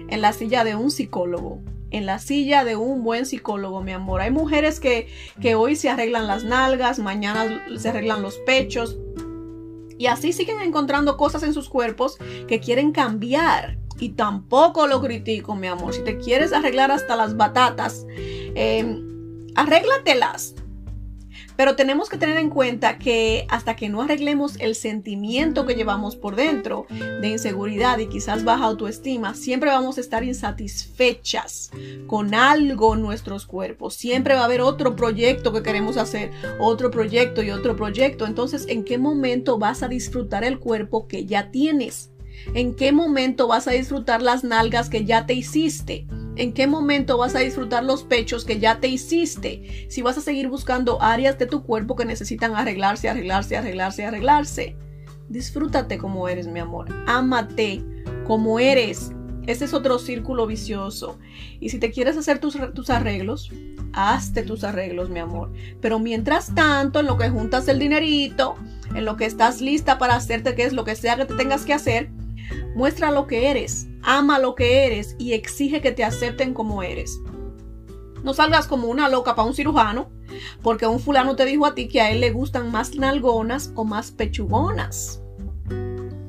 en 0.09 0.20
la 0.22 0.33
silla 0.33 0.62
de 0.62 0.76
un 0.76 0.92
psicólogo. 0.92 1.61
En 1.90 2.05
la 2.05 2.18
silla 2.18 2.64
de 2.64 2.77
un 2.77 3.05
buen 3.05 3.27
psicólogo, 3.27 3.81
mi 3.83 3.92
amor. 3.92 4.20
Hay 4.20 4.31
mujeres 4.31 4.81
que, 4.81 5.09
que 5.40 5.55
hoy 5.55 5.77
se 5.77 5.88
arreglan 5.88 6.27
las 6.27 6.44
nalgas, 6.44 6.99
mañana 6.99 7.64
se 7.79 7.88
arreglan 7.88 8.22
los 8.22 8.37
pechos, 8.38 8.99
y 9.99 10.07
así 10.07 10.33
siguen 10.33 10.61
encontrando 10.61 11.16
cosas 11.16 11.42
en 11.42 11.55
sus 11.55 11.68
cuerpos 11.68 12.18
que 12.49 12.61
quieren 12.61 12.92
cambiar 12.92 13.79
y 13.99 14.11
tampoco 14.11 14.87
lo 14.87 15.01
critico, 15.01 15.55
mi 15.55 15.68
amor. 15.68 15.94
Si 15.94 16.05
te 16.05 16.18
quieres 16.18 16.53
arreglar 16.53 16.90
hasta 16.90 17.16
las 17.16 17.37
batatas, 17.37 18.07
eh, 18.16 19.03
arréglatelas. 19.55 20.55
Pero 21.56 21.74
tenemos 21.74 22.08
que 22.08 22.18
tener 22.18 22.36
en 22.38 22.50
cuenta 22.50 22.98
que 22.98 23.46
hasta 23.48 23.76
que 23.76 23.88
no 23.88 24.02
arreglemos 24.02 24.56
el 24.58 24.74
sentimiento 24.74 25.66
que 25.66 25.74
llevamos 25.74 26.16
por 26.16 26.36
dentro 26.36 26.86
de 26.90 27.28
inseguridad 27.28 27.98
y 27.98 28.08
quizás 28.08 28.44
baja 28.44 28.64
autoestima, 28.64 29.34
siempre 29.34 29.70
vamos 29.70 29.98
a 29.98 30.00
estar 30.00 30.22
insatisfechas 30.24 31.70
con 32.06 32.34
algo 32.34 32.94
en 32.94 33.02
nuestros 33.02 33.46
cuerpos. 33.46 33.94
Siempre 33.94 34.34
va 34.34 34.42
a 34.42 34.44
haber 34.44 34.60
otro 34.60 34.96
proyecto 34.96 35.52
que 35.52 35.62
queremos 35.62 35.96
hacer, 35.96 36.30
otro 36.60 36.90
proyecto 36.90 37.42
y 37.42 37.50
otro 37.50 37.76
proyecto. 37.76 38.26
Entonces, 38.26 38.66
¿en 38.68 38.84
qué 38.84 38.98
momento 38.98 39.58
vas 39.58 39.82
a 39.82 39.88
disfrutar 39.88 40.44
el 40.44 40.58
cuerpo 40.58 41.06
que 41.08 41.26
ya 41.26 41.50
tienes? 41.50 42.10
¿En 42.54 42.74
qué 42.74 42.92
momento 42.92 43.48
vas 43.48 43.66
a 43.66 43.72
disfrutar 43.72 44.22
las 44.22 44.44
nalgas 44.44 44.90
que 44.90 45.04
ya 45.04 45.26
te 45.26 45.34
hiciste? 45.34 46.06
¿En 46.37 46.53
qué 46.53 46.66
momento 46.66 47.16
vas 47.16 47.35
a 47.35 47.38
disfrutar 47.38 47.83
los 47.83 48.05
pechos 48.05 48.44
que 48.44 48.59
ya 48.59 48.79
te 48.79 48.88
hiciste? 48.88 49.87
Si 49.88 50.03
vas 50.03 50.18
a 50.18 50.20
seguir 50.20 50.49
buscando 50.49 51.01
áreas 51.01 51.38
de 51.38 51.46
tu 51.46 51.62
cuerpo 51.62 51.96
que 51.96 52.05
necesitan 52.05 52.55
arreglarse, 52.55 53.09
arreglarse, 53.09 53.57
arreglarse, 53.57 54.05
arreglarse. 54.05 54.77
Disfrútate 55.31 55.96
como 55.96 56.29
eres, 56.29 56.46
mi 56.46 56.61
amor. 56.61 56.94
Ámate 57.07 57.83
como 58.27 58.61
eres. 58.61 59.12
Ese 59.46 59.64
es 59.64 59.72
otro 59.72 59.99
círculo 59.99 60.46
vicioso. 60.46 61.18
Y 61.59 61.70
si 61.70 61.79
te 61.79 61.90
quieres 61.90 62.18
hacer 62.18 62.38
tus, 62.38 62.59
tus, 62.75 62.90
arreglos, 62.90 63.51
hazte 63.94 64.42
tus 64.42 64.62
arreglos, 64.62 65.09
mi 65.09 65.20
amor. 65.20 65.53
Pero 65.81 65.99
mientras 65.99 66.55
tanto, 66.55 67.01
en 67.01 67.07
lo 67.07 67.16
que 67.16 67.31
juntas 67.31 67.66
el 67.68 67.79
dinerito, 67.79 68.57
en 68.94 69.07
lo 69.07 69.16
que 69.16 69.25
estás 69.25 69.62
lista 69.62 69.96
para 69.96 70.16
hacerte, 70.16 70.55
que 70.55 70.64
es 70.64 70.75
lo 70.75 70.85
que 70.85 70.96
sea 70.96 71.16
que 71.16 71.25
te 71.25 71.35
tengas 71.35 71.64
que 71.64 71.72
hacer, 71.72 72.11
Muestra 72.75 73.11
lo 73.11 73.27
que 73.27 73.51
eres, 73.51 73.88
ama 74.06 74.38
lo 74.38 74.54
que 74.54 74.86
eres 74.86 75.16
y 75.18 75.34
exige 75.34 75.82
que 75.82 75.92
te 75.92 76.04
acepten 76.04 76.54
como 76.54 76.82
eres. 76.82 77.20
No 78.22 78.32
salgas 78.32 78.66
como 78.66 78.88
una 78.88 79.08
loca 79.08 79.34
para 79.34 79.46
un 79.46 79.54
cirujano, 79.54 80.08
porque 80.62 80.86
un 80.86 81.00
fulano 81.00 81.36
te 81.36 81.44
dijo 81.44 81.66
a 81.66 81.74
ti 81.74 81.88
que 81.88 82.00
a 82.00 82.10
él 82.10 82.20
le 82.20 82.30
gustan 82.30 82.70
más 82.70 82.94
nalgonas 82.94 83.72
o 83.74 83.84
más 83.84 84.10
pechugonas. 84.10 85.20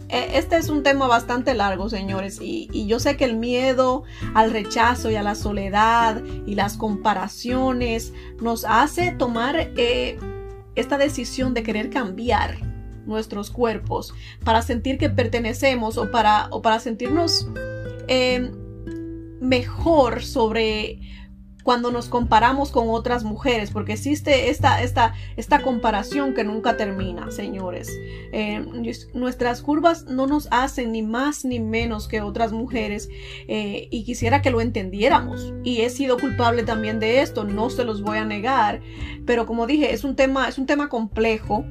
E, 0.09 0.37
este 0.37 0.57
es 0.57 0.69
un 0.69 0.83
tema 0.83 1.07
bastante 1.07 1.53
largo, 1.53 1.89
señores, 1.89 2.39
y, 2.41 2.87
yo 2.87 2.99
sé 2.99 3.17
que 3.17 3.25
el 3.25 3.35
miedo 3.37 4.03
al 4.33 4.51
rechazo 4.51 5.11
y 5.11 5.15
a 5.15 5.23
la 5.23 5.35
soledad 5.35 6.21
y 6.45 6.55
las 6.55 6.77
comparaciones 6.77 8.13
nos 8.41 8.65
hace 8.65 9.11
tomar 9.11 9.71
eh, 9.75 10.19
esta 10.75 10.97
decisión 10.97 11.53
de 11.53 11.63
querer 11.63 11.89
cambiar 11.89 12.76
nuestros 13.07 13.49
cuerpos, 13.49 14.13
para 14.43 14.61
sentir 14.61 14.97
que 14.97 15.09
pertenecemos 15.09 15.97
o 15.97 16.11
para, 16.11 16.47
o 16.51 16.61
para 16.61 16.79
sentirnos 16.79 17.47
eh, 18.07 18.51
mejor 19.41 20.23
sobre 20.23 20.99
cuando 21.67 21.91
nos 21.91 22.07
comparamos 22.07 22.71
con 22.71 22.87
otras 22.87 23.25
mujeres, 23.25 23.71
porque 23.71 23.91
existe 23.91 24.49
esta, 24.49 24.81
esta, 24.81 25.15
esta 25.35 25.61
comparación 25.61 26.33
que 26.33 26.45
nunca 26.45 26.77
termina, 26.77 27.29
señores. 27.29 27.91
Eh, 28.31 28.65
nuestras 29.13 29.61
curvas 29.63 30.05
no 30.05 30.27
nos 30.27 30.47
hacen 30.49 30.93
ni 30.93 31.01
más 31.01 31.43
ni 31.43 31.59
menos 31.59 32.07
que 32.07 32.21
otras 32.21 32.53
mujeres 32.53 33.09
eh, 33.49 33.89
y 33.91 34.05
quisiera 34.05 34.41
que 34.41 34.49
lo 34.49 34.61
entendiéramos. 34.61 35.53
Y 35.65 35.81
he 35.81 35.89
sido 35.89 36.17
culpable 36.17 36.63
también 36.63 37.01
de 37.01 37.19
esto, 37.19 37.43
no 37.43 37.69
se 37.69 37.83
los 37.83 38.01
voy 38.01 38.19
a 38.19 38.23
negar, 38.23 38.79
pero 39.25 39.45
como 39.45 39.67
dije, 39.67 39.93
es 39.93 40.05
un 40.05 40.15
tema, 40.15 40.47
es 40.47 40.57
un 40.57 40.67
tema 40.67 40.87
complejo 40.87 41.65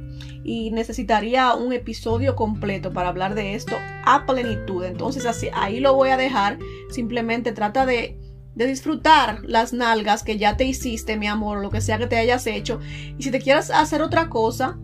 y 0.45 0.73
necesitaría 0.73 1.55
un 1.55 1.73
episodio 1.73 2.37
completo 2.37 2.93
para 2.93 3.09
hablar 3.09 3.35
de 3.35 3.55
esto 3.55 3.77
a 4.05 4.27
plenitud. 4.27 4.85
Entonces 4.85 5.25
así, 5.25 5.49
ahí 5.55 5.81
lo 5.81 5.95
voy 5.95 6.11
a 6.11 6.19
dejar. 6.19 6.59
Simplemente 6.91 7.53
trata 7.53 7.87
de 7.87 8.26
de 8.57 8.67
disfrutar 8.67 9.43
las 9.45 9.75
nalgas 9.75 10.23
que 10.23 10.39
ya 10.39 10.57
te 10.57 10.65
hiciste, 10.65 11.19
mi 11.19 11.29
amor, 11.29 11.61
lo 11.61 11.71
que 11.71 11.83
sea 11.83 11.99
que 11.99 12.07
te 12.07 12.17
hayas 12.17 12.47
hecho. 12.47 12.81
Y 13.19 13.23
si 13.23 13.31
te 13.31 13.39
quieres 13.39 13.71
hacer 13.71 14.01
otra 14.01 14.31
cosa, 14.31 14.79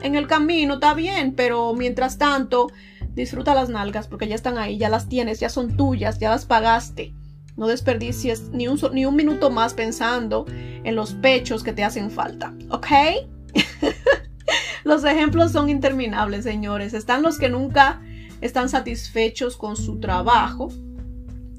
en 0.00 0.14
el 0.14 0.26
camino 0.26 0.74
está 0.74 0.94
bien, 0.94 1.34
pero 1.34 1.74
mientras 1.74 2.16
tanto, 2.16 2.68
disfruta 3.14 3.54
las 3.54 3.68
nalgas 3.68 4.08
porque 4.08 4.28
ya 4.28 4.34
están 4.34 4.56
ahí, 4.56 4.78
ya 4.78 4.88
las 4.88 5.08
tienes, 5.08 5.40
ya 5.40 5.50
son 5.50 5.76
tuyas, 5.76 6.18
ya 6.18 6.30
las 6.30 6.46
pagaste. 6.46 7.14
No 7.54 7.66
desperdicies 7.66 8.48
ni 8.50 8.66
un, 8.66 8.80
ni 8.92 9.04
un 9.04 9.14
minuto 9.14 9.50
más 9.50 9.74
pensando 9.74 10.46
en 10.48 10.94
los 10.94 11.12
pechos 11.14 11.62
que 11.62 11.74
te 11.74 11.84
hacen 11.84 12.10
falta, 12.10 12.54
¿ok? 12.70 12.86
los 14.84 15.04
ejemplos 15.04 15.52
son 15.52 15.68
interminables, 15.68 16.44
señores. 16.44 16.94
Están 16.94 17.22
los 17.22 17.38
que 17.38 17.50
nunca 17.50 18.00
están 18.40 18.70
satisfechos 18.70 19.58
con 19.58 19.76
su 19.76 20.00
trabajo 20.00 20.70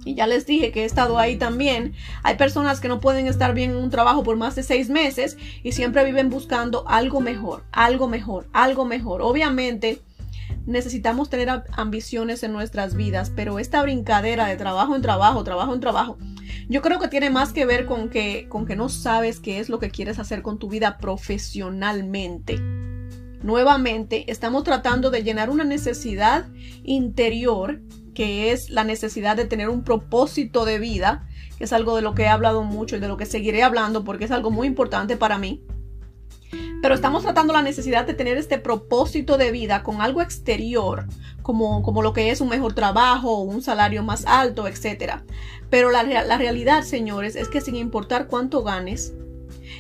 y 0.08 0.16
ya 0.16 0.26
les 0.26 0.46
dije 0.46 0.72
que 0.72 0.84
he 0.84 0.86
estado 0.86 1.20
ahí 1.20 1.36
también, 1.36 1.94
hay 2.24 2.36
personas 2.36 2.80
que 2.80 2.88
no 2.88 3.02
pueden 3.02 3.28
estar 3.28 3.54
bien 3.54 3.72
en 3.72 3.78
un 3.78 3.90
trabajo 3.90 4.24
por 4.24 4.38
más 4.38 4.56
de 4.56 4.64
seis 4.64 4.90
meses 4.90 5.38
y 5.64 5.74
siempre 5.74 6.06
viven 6.06 6.30
buscando 6.30 6.88
algo 6.88 7.20
mejor, 7.20 7.66
algo 7.72 8.08
mejor, 8.08 8.48
algo 8.54 8.86
mejor. 8.86 9.22
Obviamente 9.22 10.02
necesitamos 10.66 11.30
tener 11.30 11.50
ambiciones 11.74 12.44
en 12.44 12.54
nuestras 12.54 12.96
vidas, 12.96 13.32
pero 13.36 13.60
esta 13.60 13.82
brincadera 13.84 14.48
de 14.48 14.56
trabajo 14.56 14.96
en 14.96 15.02
trabajo, 15.02 15.44
trabajo 15.44 15.74
en 15.74 15.80
trabajo, 15.82 16.18
yo 16.70 16.82
creo 16.82 17.00
que 17.00 17.08
tiene 17.10 17.30
más 17.30 17.52
que 17.52 17.66
ver 17.66 17.86
con 17.86 18.10
que, 18.10 18.48
con 18.50 18.66
que 18.66 18.76
no 18.76 18.88
sabes 18.88 19.40
qué 19.40 19.60
es 19.60 19.70
lo 19.70 19.80
que 19.80 19.90
quieres 19.90 20.20
hacer 20.20 20.42
con 20.42 20.58
tu 20.58 20.70
vida 20.70 20.98
profesionalmente. 20.98 22.60
Nuevamente, 23.44 24.30
estamos 24.32 24.64
tratando 24.64 25.10
de 25.10 25.24
llenar 25.24 25.50
una 25.50 25.64
necesidad 25.64 26.46
interior 26.84 27.82
que 28.18 28.52
es 28.52 28.72
la 28.72 28.84
necesidad 28.84 29.38
de 29.38 29.46
tener 29.46 29.70
un 29.70 29.84
propósito 29.84 30.66
de 30.66 30.80
vida, 30.80 31.28
que 31.60 31.66
es 31.66 31.72
algo 31.72 31.96
de 31.96 32.02
lo 32.02 32.16
que 32.16 32.24
he 32.24 32.28
hablado 32.28 32.64
mucho 32.64 32.96
y 32.96 33.00
de 33.00 33.08
lo 33.08 33.16
que 33.16 33.28
seguiré 33.28 33.62
hablando 33.62 34.04
porque 34.04 34.26
es 34.26 34.32
algo 34.32 34.50
muy 34.50 34.66
importante 34.66 35.18
para 35.18 35.38
mí. 35.38 35.64
Pero 36.82 36.96
estamos 36.96 37.22
tratando 37.22 37.54
la 37.54 37.62
necesidad 37.62 38.08
de 38.08 38.16
tener 38.16 38.40
este 38.40 38.58
propósito 38.58 39.38
de 39.38 39.52
vida 39.52 39.84
con 39.84 40.02
algo 40.02 40.24
exterior, 40.24 41.06
como, 41.44 41.84
como 41.84 42.02
lo 42.02 42.12
que 42.12 42.32
es 42.32 42.42
un 42.42 42.50
mejor 42.50 42.74
trabajo, 42.74 43.42
un 43.42 43.62
salario 43.62 44.02
más 44.02 44.26
alto, 44.26 44.68
etc. 44.68 45.18
Pero 45.70 45.92
la, 45.92 46.02
la 46.02 46.40
realidad, 46.40 46.82
señores, 46.82 47.36
es 47.36 47.50
que 47.50 47.62
sin 47.62 47.76
importar 47.76 48.26
cuánto 48.26 48.64
ganes, 48.64 49.14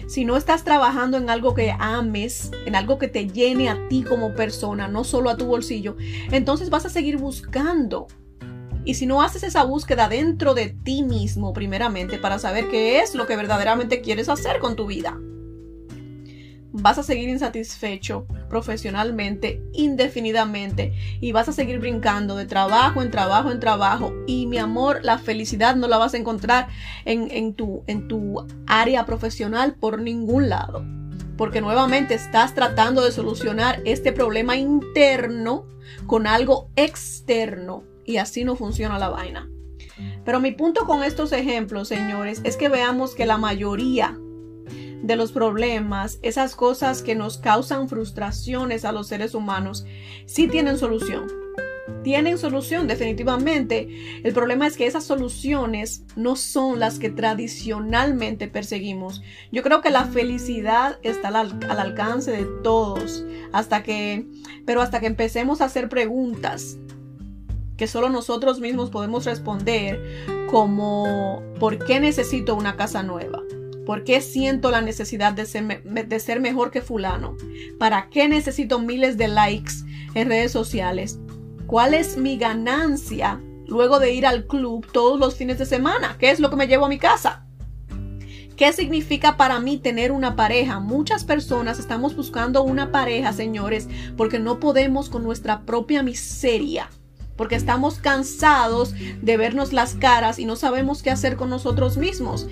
si 0.05 0.25
no 0.25 0.37
estás 0.37 0.63
trabajando 0.63 1.17
en 1.17 1.31
algo 1.31 1.55
que 1.55 1.73
ames, 1.79 2.51
en 2.67 2.75
algo 2.75 2.99
que 2.99 3.07
te 3.07 3.27
llene 3.27 3.69
a 3.69 3.87
ti 3.87 4.03
como 4.03 4.35
persona, 4.35 4.87
no 4.87 5.03
solo 5.03 5.31
a 5.31 5.37
tu 5.37 5.47
bolsillo, 5.47 5.97
entonces 6.31 6.69
vas 6.69 6.85
a 6.85 6.89
seguir 6.89 7.17
buscando 7.17 8.05
y 8.87 8.93
si 8.93 9.05
no 9.05 9.21
haces 9.21 9.43
esa 9.43 9.65
búsqueda 9.65 10.07
dentro 10.07 10.53
de 10.53 10.69
ti 10.69 11.03
mismo, 11.03 11.51
primeramente, 11.51 12.17
para 12.17 12.39
saber 12.39 12.69
qué 12.69 13.01
es 13.01 13.15
lo 13.15 13.27
que 13.27 13.35
verdaderamente 13.35 13.99
quieres 13.99 14.29
hacer 14.29 14.59
con 14.59 14.77
tu 14.77 14.85
vida, 14.85 15.19
vas 16.71 16.97
a 16.97 17.03
seguir 17.03 17.27
insatisfecho 17.27 18.27
profesionalmente, 18.47 19.61
indefinidamente, 19.73 20.93
y 21.19 21.33
vas 21.33 21.49
a 21.49 21.51
seguir 21.51 21.79
brincando 21.79 22.37
de 22.37 22.45
trabajo 22.45 23.01
en 23.01 23.11
trabajo 23.11 23.51
en 23.51 23.59
trabajo. 23.59 24.13
Y 24.25 24.47
mi 24.47 24.57
amor, 24.57 25.01
la 25.03 25.17
felicidad 25.17 25.75
no 25.75 25.89
la 25.89 25.97
vas 25.97 26.13
a 26.13 26.17
encontrar 26.17 26.69
en, 27.03 27.55
tu, 27.55 27.83
en 27.87 28.07
tu 28.07 28.47
área 28.67 29.05
profesional 29.05 29.75
por 29.75 30.01
ningún 30.01 30.47
lado. 30.47 30.85
Porque 31.35 31.59
nuevamente 31.59 32.13
estás 32.13 32.55
tratando 32.55 33.03
de 33.03 33.11
solucionar 33.11 33.81
este 33.83 34.13
problema 34.13 34.55
interno 34.55 35.65
con 36.05 36.25
algo 36.25 36.69
externo 36.77 37.83
y 38.07 38.17
así 38.17 38.43
no 38.43 38.55
funciona 38.55 38.97
la 38.97 39.09
vaina. 39.09 39.47
Pero 40.25 40.39
mi 40.39 40.51
punto 40.51 40.87
con 40.87 41.03
estos 41.03 41.31
ejemplos, 41.31 41.87
señores, 41.87 42.41
es 42.43 42.57
que 42.57 42.69
veamos 42.69 43.13
que 43.13 43.27
la 43.27 43.37
mayoría 43.37 44.17
de 45.03 45.15
los 45.15 45.31
problemas, 45.31 46.17
esas 46.23 46.55
cosas 46.55 47.03
que 47.03 47.13
nos 47.13 47.37
causan 47.37 47.87
frustraciones 47.87 48.83
a 48.85 48.91
los 48.91 49.07
seres 49.07 49.35
humanos, 49.35 49.85
sí 50.25 50.47
tienen 50.47 50.77
solución. 50.77 51.27
Tienen 52.03 52.37
solución 52.37 52.87
definitivamente. 52.87 54.21
El 54.23 54.33
problema 54.33 54.67
es 54.67 54.77
que 54.77 54.87
esas 54.87 55.03
soluciones 55.03 56.03
no 56.15 56.35
son 56.35 56.79
las 56.79 56.99
que 56.99 57.09
tradicionalmente 57.09 58.47
perseguimos. 58.47 59.21
Yo 59.51 59.63
creo 59.63 59.81
que 59.81 59.89
la 59.89 60.05
felicidad 60.05 60.99
está 61.03 61.29
al, 61.29 61.59
al 61.69 61.79
alcance 61.79 62.31
de 62.31 62.45
todos, 62.63 63.25
hasta 63.51 63.83
que, 63.83 64.25
pero 64.65 64.81
hasta 64.81 64.99
que 64.99 65.07
empecemos 65.07 65.61
a 65.61 65.65
hacer 65.65 65.89
preguntas 65.89 66.77
que 67.77 67.87
solo 67.87 68.09
nosotros 68.09 68.59
mismos 68.59 68.89
podemos 68.89 69.25
responder 69.25 70.25
como 70.49 71.41
¿por 71.59 71.85
qué 71.85 71.99
necesito 71.99 72.55
una 72.55 72.75
casa 72.75 73.03
nueva? 73.03 73.43
¿Por 73.85 74.03
qué 74.03 74.19
siento 74.19 74.69
la 74.71 74.81
necesidad 74.81 75.31
de 75.31 75.45
ser, 75.45 75.83
de 75.83 76.19
ser 76.19 76.41
mejor 76.41 76.71
que 76.71 76.81
fulano? 76.81 77.37
¿Para 77.79 78.09
qué 78.09 78.27
necesito 78.27 78.79
miles 78.79 79.17
de 79.17 79.29
likes 79.29 79.73
en 80.13 80.27
redes 80.27 80.51
sociales? 80.51 81.19
¿Cuál 81.67 81.93
es 81.93 82.17
mi 82.17 82.37
ganancia 82.37 83.41
luego 83.67 83.99
de 83.99 84.11
ir 84.11 84.25
al 84.25 84.45
club 84.45 84.85
todos 84.91 85.19
los 85.19 85.35
fines 85.35 85.59
de 85.59 85.65
semana? 85.65 86.17
¿Qué 86.19 86.31
es 86.31 86.39
lo 86.39 86.49
que 86.49 86.57
me 86.57 86.67
llevo 86.67 86.85
a 86.85 86.89
mi 86.89 86.97
casa? 86.97 87.45
¿Qué 88.57 88.73
significa 88.73 89.37
para 89.37 89.59
mí 89.59 89.77
tener 89.77 90.11
una 90.11 90.35
pareja? 90.35 90.79
Muchas 90.79 91.23
personas 91.23 91.77
estamos 91.77 92.15
buscando 92.15 92.63
una 92.63 92.91
pareja, 92.91 93.31
señores, 93.31 93.87
porque 94.17 94.39
no 94.39 94.59
podemos 94.59 95.09
con 95.09 95.23
nuestra 95.23 95.61
propia 95.61 96.01
miseria 96.01 96.89
porque 97.37 97.55
estamos 97.55 97.99
cansados 97.99 98.93
de 99.21 99.37
vernos 99.37 99.71
las 99.71 99.95
caras 99.95 100.39
y 100.39 100.45
no 100.45 100.55
sabemos 100.55 101.03
qué 101.03 101.11
hacer 101.11 101.37
con 101.37 101.49
nosotros 101.49 101.97
mismos. 101.97 102.47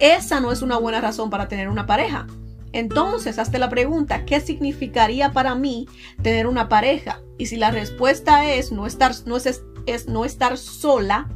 Esa 0.00 0.40
no 0.40 0.52
es 0.52 0.62
una 0.62 0.76
buena 0.76 1.00
razón 1.00 1.30
para 1.30 1.48
tener 1.48 1.68
una 1.68 1.86
pareja. 1.86 2.26
Entonces, 2.72 3.38
hazte 3.38 3.58
la 3.58 3.70
pregunta, 3.70 4.26
¿qué 4.26 4.40
significaría 4.40 5.32
para 5.32 5.54
mí 5.54 5.88
tener 6.22 6.46
una 6.46 6.68
pareja? 6.68 7.22
Y 7.38 7.46
si 7.46 7.56
la 7.56 7.70
respuesta 7.70 8.52
es 8.52 8.70
no 8.70 8.86
estar, 8.86 9.12
no 9.24 9.36
es, 9.38 9.62
es 9.86 10.08
no 10.08 10.24
estar 10.26 10.58
sola, 10.58 11.28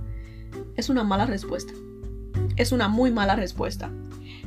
es 0.77 0.91
una 0.91 1.03
mala 1.03 1.25
respuesta. 1.25 1.73
Es 2.57 2.73
una 2.73 2.89
muy 2.89 3.11
mala 3.11 3.37
respuesta. 3.37 3.91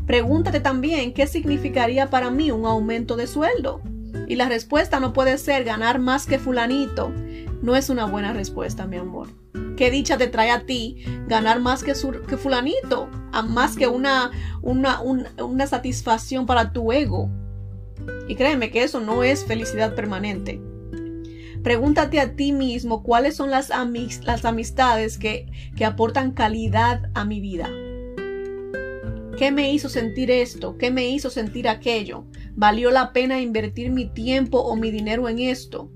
Pregúntate 0.06 0.60
también 0.60 1.13
qué 1.13 1.26
significaría 1.26 2.10
para 2.10 2.30
mí 2.30 2.52
un 2.52 2.66
aumento 2.66 3.16
de 3.16 3.26
sueldo. 3.26 3.82
Y 4.28 4.36
la 4.36 4.49
respuesta 4.49 4.99
no 4.99 5.13
puede 5.13 5.38
ser 5.38 5.63
ganar 5.63 5.99
más 5.99 6.26
que 6.26 6.39
fulanito, 6.39 7.12
no 7.62 7.76
es 7.76 7.89
una 7.89 8.06
buena 8.06 8.34
respuesta, 8.34 8.86
mi 8.86 8.97
amor. 8.97 9.30
¿Qué 9.78 9.89
dicha 9.89 10.17
te 10.17 10.28
trae 10.28 10.52
a 10.52 10.65
ti 10.65 11.04
ganar 11.28 11.60
más 11.60 11.84
que, 11.84 11.95
fulanito? 11.95 13.10
A 13.32 13.41
más 13.41 13.76
que 13.76 13.88
una, 13.88 14.32
una, 14.62 15.02
una 15.02 15.67
satisfacción 15.67 16.45
para 16.45 16.73
tu 16.73 16.91
ego. 16.91 17.30
Y 18.28 18.36
créeme 18.36 18.69
que 18.69 18.84
eso 18.84 18.99
no 18.99 19.23
es 19.23 19.45
felicidad 19.45 19.95
permanente. 19.95 20.62
Pregúntate 21.63 22.19
a 22.19 22.36
ti 22.36 22.52
mismo 22.52 23.02
cuáles 23.02 23.38
son 23.38 23.49
las, 23.49 23.69
las 23.69 24.45
amistades 24.45 25.17
que, 25.17 25.47
que 25.76 25.86
aportan 25.86 26.32
calidad 26.32 27.10
a 27.13 27.23
mi 27.23 27.39
vida. 27.39 27.69
¿Qué 29.38 29.52
me 29.52 29.72
hizo 29.74 29.89
sentir 29.89 30.30
esto? 30.30 30.78
¿Qué 30.78 30.91
me 30.91 31.08
hizo 31.08 31.30
sentir 31.30 31.67
aquello? 31.67 32.26
¿Valió 32.56 32.91
la 32.91 33.13
pena 33.13 33.41
invertir 33.41 33.91
mi 33.91 34.06
tiempo 34.06 34.60
o 34.60 34.76
mi 34.76 34.91
dinero 34.91 35.28
en 35.28 35.39
esto? 35.39 35.89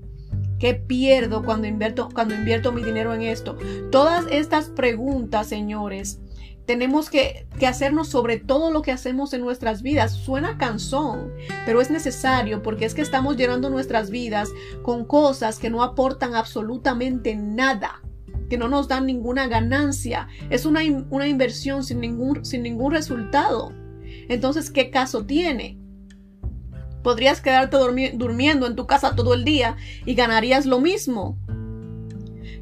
¿Qué 0.58 0.74
pierdo 0.74 1.44
cuando 1.44 1.68
invierto, 1.68 2.08
cuando 2.12 2.34
invierto 2.34 2.72
mi 2.72 2.82
dinero 2.82 3.14
en 3.14 3.22
esto? 3.22 3.56
Todas 3.92 4.26
estas 4.30 4.70
preguntas, 4.70 5.46
señores, 5.46 6.20
tenemos 6.66 7.10
que, 7.10 7.46
que, 7.60 7.68
hacernos 7.68 8.08
sobre 8.08 8.38
todo 8.38 8.72
lo 8.72 8.82
que 8.82 8.90
hacemos 8.90 9.32
en 9.32 9.40
nuestras 9.40 9.82
vidas. 9.82 10.12
Suena 10.12 10.58
cansón, 10.58 11.32
pero 11.64 11.80
es 11.80 11.90
necesario 11.90 12.60
porque 12.62 12.86
es 12.86 12.94
que 12.94 13.02
estamos 13.02 13.36
llenando 13.36 13.70
nuestras 13.70 14.10
vidas 14.10 14.50
con 14.82 15.04
cosas 15.04 15.60
que 15.60 15.70
no 15.70 15.84
aportan 15.84 16.34
absolutamente 16.34 17.36
nada, 17.36 18.02
que 18.48 18.58
no 18.58 18.68
nos 18.68 18.88
dan 18.88 19.06
ninguna 19.06 19.46
ganancia. 19.46 20.28
Es 20.50 20.66
una, 20.66 20.80
una 21.10 21.28
inversión 21.28 21.84
sin 21.84 22.00
ningún, 22.00 22.44
sin 22.44 22.62
ningún 22.62 22.92
resultado. 22.92 23.72
Entonces, 24.28 24.70
¿qué 24.70 24.90
caso 24.90 25.24
tiene? 25.24 25.78
Podrías 27.02 27.40
quedarte 27.40 27.76
durmiendo 28.14 28.66
en 28.66 28.76
tu 28.76 28.86
casa 28.86 29.14
todo 29.14 29.34
el 29.34 29.44
día 29.44 29.76
y 30.04 30.14
ganarías 30.14 30.66
lo 30.66 30.80
mismo. 30.80 31.38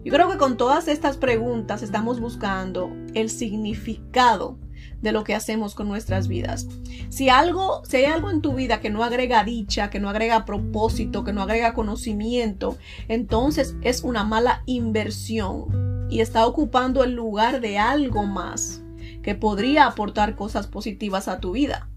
Yo 0.05 0.13
creo 0.13 0.31
que 0.31 0.39
con 0.39 0.57
todas 0.57 0.87
estas 0.87 1.17
preguntas 1.17 1.83
estamos 1.83 2.21
buscando 2.21 2.93
el 3.15 3.29
significado 3.29 4.59
de 5.07 5.13
lo 5.13 5.23
que 5.23 5.37
hacemos 5.37 5.77
con 5.77 5.87
nuestras 5.87 6.27
vidas. 6.27 6.67
Si 7.11 7.29
algo, 7.29 7.81
si 7.85 7.99
hay 7.99 8.07
algo 8.07 8.29
en 8.29 8.43
tu 8.43 8.55
vida 8.55 8.81
que 8.81 8.91
no 8.91 9.05
agrega 9.05 9.45
dicha, 9.45 9.89
que 9.89 10.01
no 10.01 10.11
agrega 10.11 10.45
propósito, 10.45 11.23
que 11.23 11.33
no 11.33 11.43
agrega 11.43 11.75
conocimiento, 11.75 12.77
entonces 13.07 13.77
es 13.83 14.03
una 14.03 14.25
mala 14.25 14.65
inversión 14.67 16.09
y 16.11 16.23
está 16.23 16.45
ocupando 16.45 17.05
el 17.05 17.15
lugar 17.15 17.61
de 17.61 17.79
algo 17.79 18.25
más 18.25 18.83
que 19.23 19.37
podría 19.37 19.87
aportar 19.87 20.35
cosas 20.35 20.67
positivas 20.67 21.29
a 21.29 21.39
tu 21.39 21.53
vida. 21.53 21.89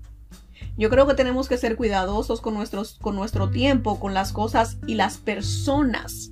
Yo 0.78 0.92
creo 0.92 1.08
que 1.08 1.16
tenemos 1.16 1.50
que 1.50 1.58
ser 1.58 1.78
cuidadosos 1.78 2.42
con, 2.42 2.54
nuestros, 2.54 3.00
con 3.02 3.16
nuestro 3.16 3.50
tiempo, 3.50 4.00
con 4.00 4.14
las 4.14 4.32
cosas 4.32 4.78
y 4.86 4.94
las 4.94 5.18
personas 5.18 6.30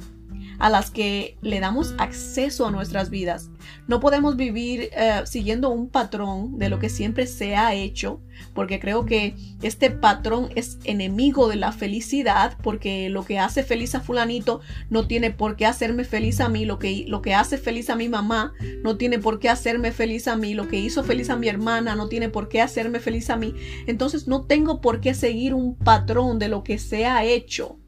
a 0.60 0.70
las 0.70 0.91
que 0.91 1.38
le 1.41 1.60
damos 1.60 1.93
acceso 1.98 2.67
a 2.67 2.72
nuestras 2.72 3.10
vidas. 3.10 3.50
No 3.88 4.00
podemos 4.00 4.36
vivir 4.36 4.89
eh, 4.91 5.22
siguiendo 5.26 5.70
un 5.70 5.89
patrón 5.89 6.58
de 6.58 6.70
lo 6.70 6.80
que 6.80 6.89
siempre 6.89 7.28
se 7.28 7.56
ha 7.56 7.74
hecho, 7.74 8.22
porque 8.54 8.80
creo 8.80 9.06
que 9.06 9.36
este 9.62 9.91
patrón 9.91 10.50
es 10.56 10.78
enemigo 10.84 11.48
de 11.48 11.56
la 11.56 11.72
felicidad, 11.72 12.58
porque 12.62 13.10
lo 13.10 13.26
que 13.26 13.39
hace 13.39 13.63
feliz 13.63 13.96
a 13.96 14.02
fulanito 14.02 14.62
no 14.89 15.08
tiene 15.08 15.32
por 15.32 15.56
qué 15.56 15.65
hacerme 15.65 16.04
feliz 16.04 16.39
a 16.39 16.50
mí, 16.50 16.65
lo 16.65 16.80
que, 16.80 17.06
lo 17.08 17.22
que 17.22 17.34
hace 17.34 17.58
feliz 17.58 17.89
a 17.89 17.96
mi 17.96 18.10
mamá 18.10 18.54
no 18.84 18.98
tiene 18.98 19.20
por 19.20 19.39
qué 19.39 19.50
hacerme 19.50 19.91
feliz 19.91 20.28
a 20.28 20.36
mí, 20.36 20.54
lo 20.54 20.67
que 20.67 20.80
hizo 20.80 21.04
feliz 21.04 21.30
a 21.30 21.36
mi 21.36 21.48
hermana 21.48 21.96
no 21.96 22.08
tiene 22.08 22.30
por 22.30 22.50
qué 22.50 22.62
hacerme 22.62 23.00
feliz 23.00 23.30
a 23.30 23.38
mí. 23.38 23.54
Entonces 23.88 24.28
no 24.28 24.43
tengo 24.43 24.82
por 24.82 25.02
qué 25.02 25.13
seguir 25.13 25.54
un 25.54 25.76
patrón 25.76 26.39
de 26.39 26.48
lo 26.48 26.63
que 26.63 26.78
se 26.78 27.06
ha 27.06 27.24
hecho 27.24 27.80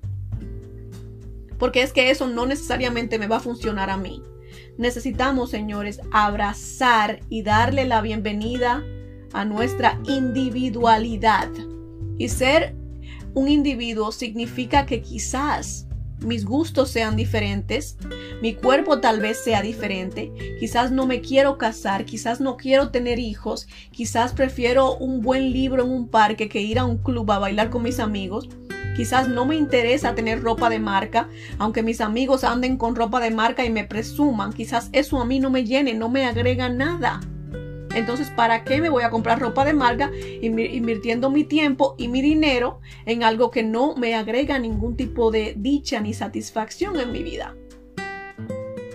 porque 1.60 1.84
es 1.84 1.94
que 1.94 2.10
eso 2.10 2.28
no 2.28 2.46
necesariamente 2.46 3.20
me 3.20 3.28
va 3.28 3.38
a 3.38 3.42
funcionar 3.42 3.90
a 3.90 3.98
mí. 3.98 4.24
necesitamos, 4.78 5.52
señores, 5.52 6.00
abrazar 6.12 7.20
y 7.30 7.44
darle 7.44 7.86
la 7.86 8.02
bienvenida 8.02 8.82
a 9.34 9.46
nuestra 9.46 10.00
individualidad. 10.06 11.50
Y 12.18 12.30
ser 12.30 12.76
un 13.34 13.50
individuo 13.50 14.12
significa 14.12 14.86
que 14.86 15.02
quizás 15.02 15.86
mis 16.26 16.46
gustos 16.46 16.90
sean 16.90 17.16
diferentes, 17.16 17.98
mi 18.42 18.54
cuerpo 18.54 19.00
tal 19.00 19.20
vez 19.20 19.44
sea 19.44 19.62
diferente, 19.62 20.32
quizás 20.60 20.92
no 20.92 21.06
me 21.06 21.22
quiero 21.22 21.58
casar, 21.58 22.06
quizás 22.06 22.42
no 22.42 22.58
quiero 22.58 22.90
tener 22.90 23.20
hijos, 23.20 23.68
quizás 23.92 24.34
prefiero 24.34 24.98
un 24.98 25.22
buen 25.22 25.52
libro 25.52 25.84
en 25.84 25.92
un 25.92 26.08
parque 26.10 26.50
que 26.50 26.62
ir 26.62 26.80
a 26.80 26.86
un 26.86 26.98
club 26.98 27.32
a 27.32 27.40
bailar 27.40 27.70
con 27.70 27.84
mis 27.84 28.00
amigos. 28.00 28.50
Quizás 28.96 29.30
no 29.30 29.46
me 29.46 29.56
interesa 29.56 30.16
tener 30.16 30.42
ropa 30.42 30.70
de 30.70 30.80
marca, 30.80 31.30
aunque 31.58 31.84
mis 31.84 32.02
amigos 32.02 32.44
anden 32.44 32.78
con 32.78 32.96
ropa 32.96 33.20
de 33.20 33.32
marca 33.32 33.66
y 33.66 33.70
me 33.70 33.86
presuman. 33.86 34.54
Quizás 34.54 34.90
eso 34.92 35.20
a 35.20 35.26
mí 35.26 35.40
no 35.40 35.50
me 35.50 35.64
llene, 35.64 35.94
no 35.94 36.10
me 36.10 36.26
agrega 36.26 36.70
nada. 36.70 37.22
Entonces, 37.96 38.30
¿para 38.30 38.64
qué 38.64 38.82
me 38.82 38.90
voy 38.90 39.04
a 39.04 39.10
comprar 39.10 39.40
ropa 39.40 39.66
de 39.66 39.74
marca 39.74 40.12
invirtiendo 40.42 41.30
mi 41.30 41.44
tiempo 41.44 41.96
y 41.98 42.08
mi 42.08 42.22
dinero 42.22 42.80
en 43.06 43.24
algo 43.24 43.50
que 43.52 43.64
no 43.64 43.96
me 43.96 44.16
agrega 44.16 44.60
ningún 44.60 44.96
tipo 44.96 45.32
de 45.32 45.56
dicha 45.58 46.00
ni 46.00 46.14
satisfacción 46.14 47.00
en 47.00 47.12
mi 47.12 47.24
vida? 47.24 47.56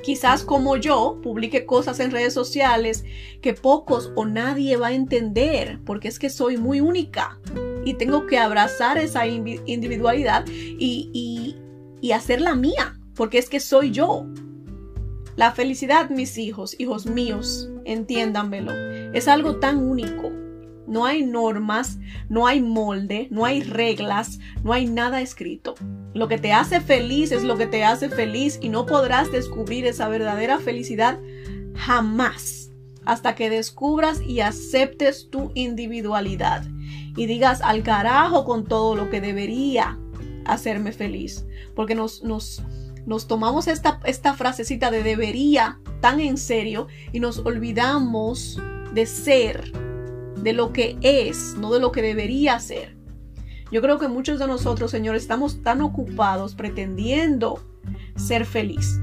Quizás 0.04 0.44
como 0.44 0.76
yo 0.76 1.18
publique 1.22 1.64
cosas 1.64 1.98
en 1.98 2.11
redes 2.11 2.35
sociales 2.35 3.04
que 3.40 3.54
pocos 3.54 4.12
o 4.14 4.26
nadie 4.26 4.76
va 4.76 4.88
a 4.88 4.92
entender 4.92 5.80
porque 5.85 6.09
es 6.09 6.18
que 6.18 6.28
soy 6.28 6.59
muy 6.59 6.80
única 6.80 7.40
y 7.85 7.94
tengo 7.94 8.27
que 8.27 8.38
abrazar 8.38 8.99
esa 8.99 9.27
individualidad 9.27 10.44
y, 10.49 11.57
y 12.01 12.12
hacerla 12.12 12.55
mía 12.55 12.99
porque 13.14 13.38
es 13.38 13.49
que 13.49 13.61
soy 13.61 13.90
yo. 13.90 14.27
La 15.37 15.53
felicidad, 15.53 16.11
mis 16.11 16.38
hijos, 16.38 16.77
hijos 16.79 17.07
míos, 17.07 17.68
entiéndanmelo, 17.85 18.73
es 19.12 19.27
algo 19.27 19.57
tan 19.57 19.79
único. 19.79 20.31
No 20.87 21.07
hay 21.07 21.25
normas, 21.25 21.99
no 22.29 22.47
hay 22.47 22.61
molde, 22.61 23.27
no 23.31 23.44
hay 23.44 23.62
reglas, 23.62 24.38
no 24.62 24.73
hay 24.73 24.87
nada 24.87 25.23
escrito. 25.23 25.75
Lo 26.12 26.29
que 26.29 26.38
te 26.38 26.53
hace 26.53 26.81
feliz 26.81 27.33
es 27.33 27.42
lo 27.42 27.57
que 27.57 27.66
te 27.66 27.85
hace 27.85 28.11
feliz 28.11 28.59
y 28.61 28.68
no 28.68 28.85
podrás 28.85 29.33
descubrir 29.33 29.87
esa 29.87 30.09
verdadera 30.09 30.59
felicidad 30.59 31.18
jamás 31.75 32.70
hasta 33.07 33.35
que 33.35 33.51
descubras 33.51 34.20
y 34.20 34.40
aceptes 34.40 35.29
tu 35.31 35.51
individualidad 35.55 36.64
y 37.16 37.26
digas 37.26 37.61
al 37.62 37.83
carajo 37.83 38.44
con 38.44 38.64
todo 38.64 38.96
lo 38.96 39.11
que 39.11 39.20
debería 39.20 39.98
hacerme 40.44 40.92
feliz. 40.92 41.46
Porque 41.74 41.94
nos, 41.94 42.22
nos, 42.22 42.62
nos 43.07 43.26
tomamos 43.26 43.68
esta, 43.68 44.00
esta 44.04 44.35
frasecita 44.35 44.90
de 44.90 45.02
debería 45.02 45.78
tan 46.00 46.20
en 46.20 46.37
serio 46.37 46.88
y 47.12 47.20
nos 47.20 47.38
olvidamos 47.38 48.61
de 48.92 49.07
ser, 49.07 49.72
de 50.42 50.52
lo 50.52 50.72
que 50.72 50.96
es, 51.00 51.57
no 51.59 51.72
de 51.72 51.80
lo 51.80 51.92
que 51.92 52.02
debería 52.02 52.59
ser. 52.61 52.96
Yo 53.72 53.80
creo 53.80 53.98
que 53.98 54.09
muchos 54.09 54.38
de 54.38 54.46
nosotros, 54.46 54.90
señores, 54.90 55.22
estamos 55.22 55.62
tan 55.62 55.80
ocupados 55.80 56.54
pretendiendo 56.54 57.61
ser 58.16 58.44
feliz 58.44 59.00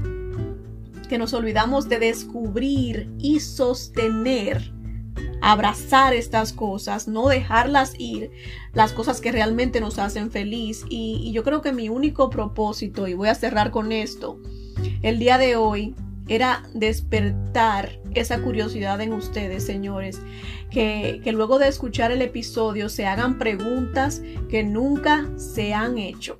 que 1.12 1.18
nos 1.18 1.34
olvidamos 1.34 1.90
de 1.90 1.98
descubrir 1.98 3.06
y 3.18 3.40
sostener 3.40 4.72
abrazar 5.42 6.14
estas 6.14 6.52
cosas, 6.52 7.08
no 7.08 7.26
dejarlas 7.26 7.94
ir, 7.98 8.30
las 8.72 8.92
cosas 8.92 9.20
que 9.20 9.32
realmente 9.32 9.80
nos 9.80 9.98
hacen 9.98 10.30
feliz. 10.30 10.84
Y, 10.88 11.32
yo 11.32 11.42
creo 11.42 11.60
que 11.60 11.72
mi 11.72 11.88
único 11.88 12.30
propósito, 12.30 13.08
y 13.08 13.14
voy 13.14 13.28
a 13.28 13.34
cerrar 13.34 13.72
con 13.72 13.90
esto, 13.90 14.38
el 15.02 15.18
día 15.18 15.38
de 15.38 15.56
hoy 15.56 15.94
era 16.28 16.62
despertar 16.74 17.98
esa 18.14 18.40
curiosidad 18.40 19.00
en 19.00 19.12
ustedes, 19.12 19.66
señores, 19.66 20.22
que, 20.70 21.20
que, 21.24 21.32
luego 21.32 21.58
de 21.58 21.66
escuchar 21.66 22.12
el 22.12 22.22
episodio 22.22 22.88
se 22.88 23.06
hagan 23.06 23.38
preguntas 23.38 24.22
que 24.48 24.62
nunca 24.62 25.28
se 25.36 25.74
han 25.74 25.98
hecho. 25.98 26.38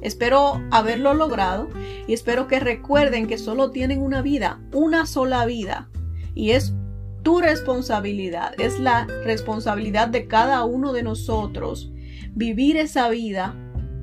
Espero 0.00 0.62
haberlo 0.70 1.12
logrado 1.12 1.68
y 2.06 2.14
espero 2.14 2.48
que 2.48 2.60
recuerden 2.60 3.26
que 3.26 3.36
solo 3.36 3.70
tienen 3.70 4.00
una 4.00 4.22
vida, 4.22 4.58
una 4.72 5.04
sola 5.04 5.44
vida, 5.44 5.90
y 6.34 6.52
es 6.52 6.72
tu 7.22 7.40
responsabilidad, 7.40 8.54
es 8.58 8.78
la 8.78 9.06
responsabilidad 9.24 10.08
de 10.08 10.26
cada 10.26 10.64
uno 10.64 10.92
de 10.92 11.02
nosotros 11.02 11.90
vivir 12.34 12.76
esa 12.76 13.08
vida 13.08 13.56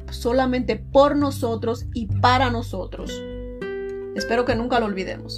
solamente 0.10 0.76
por 0.78 1.16
nosotros 1.16 1.86
y 1.94 2.08
para 2.08 2.50
nosotros. 2.50 3.12
Espero 4.16 4.46
que 4.46 4.56
nunca 4.56 4.80
lo 4.80 4.86
olvidemos. 4.86 5.38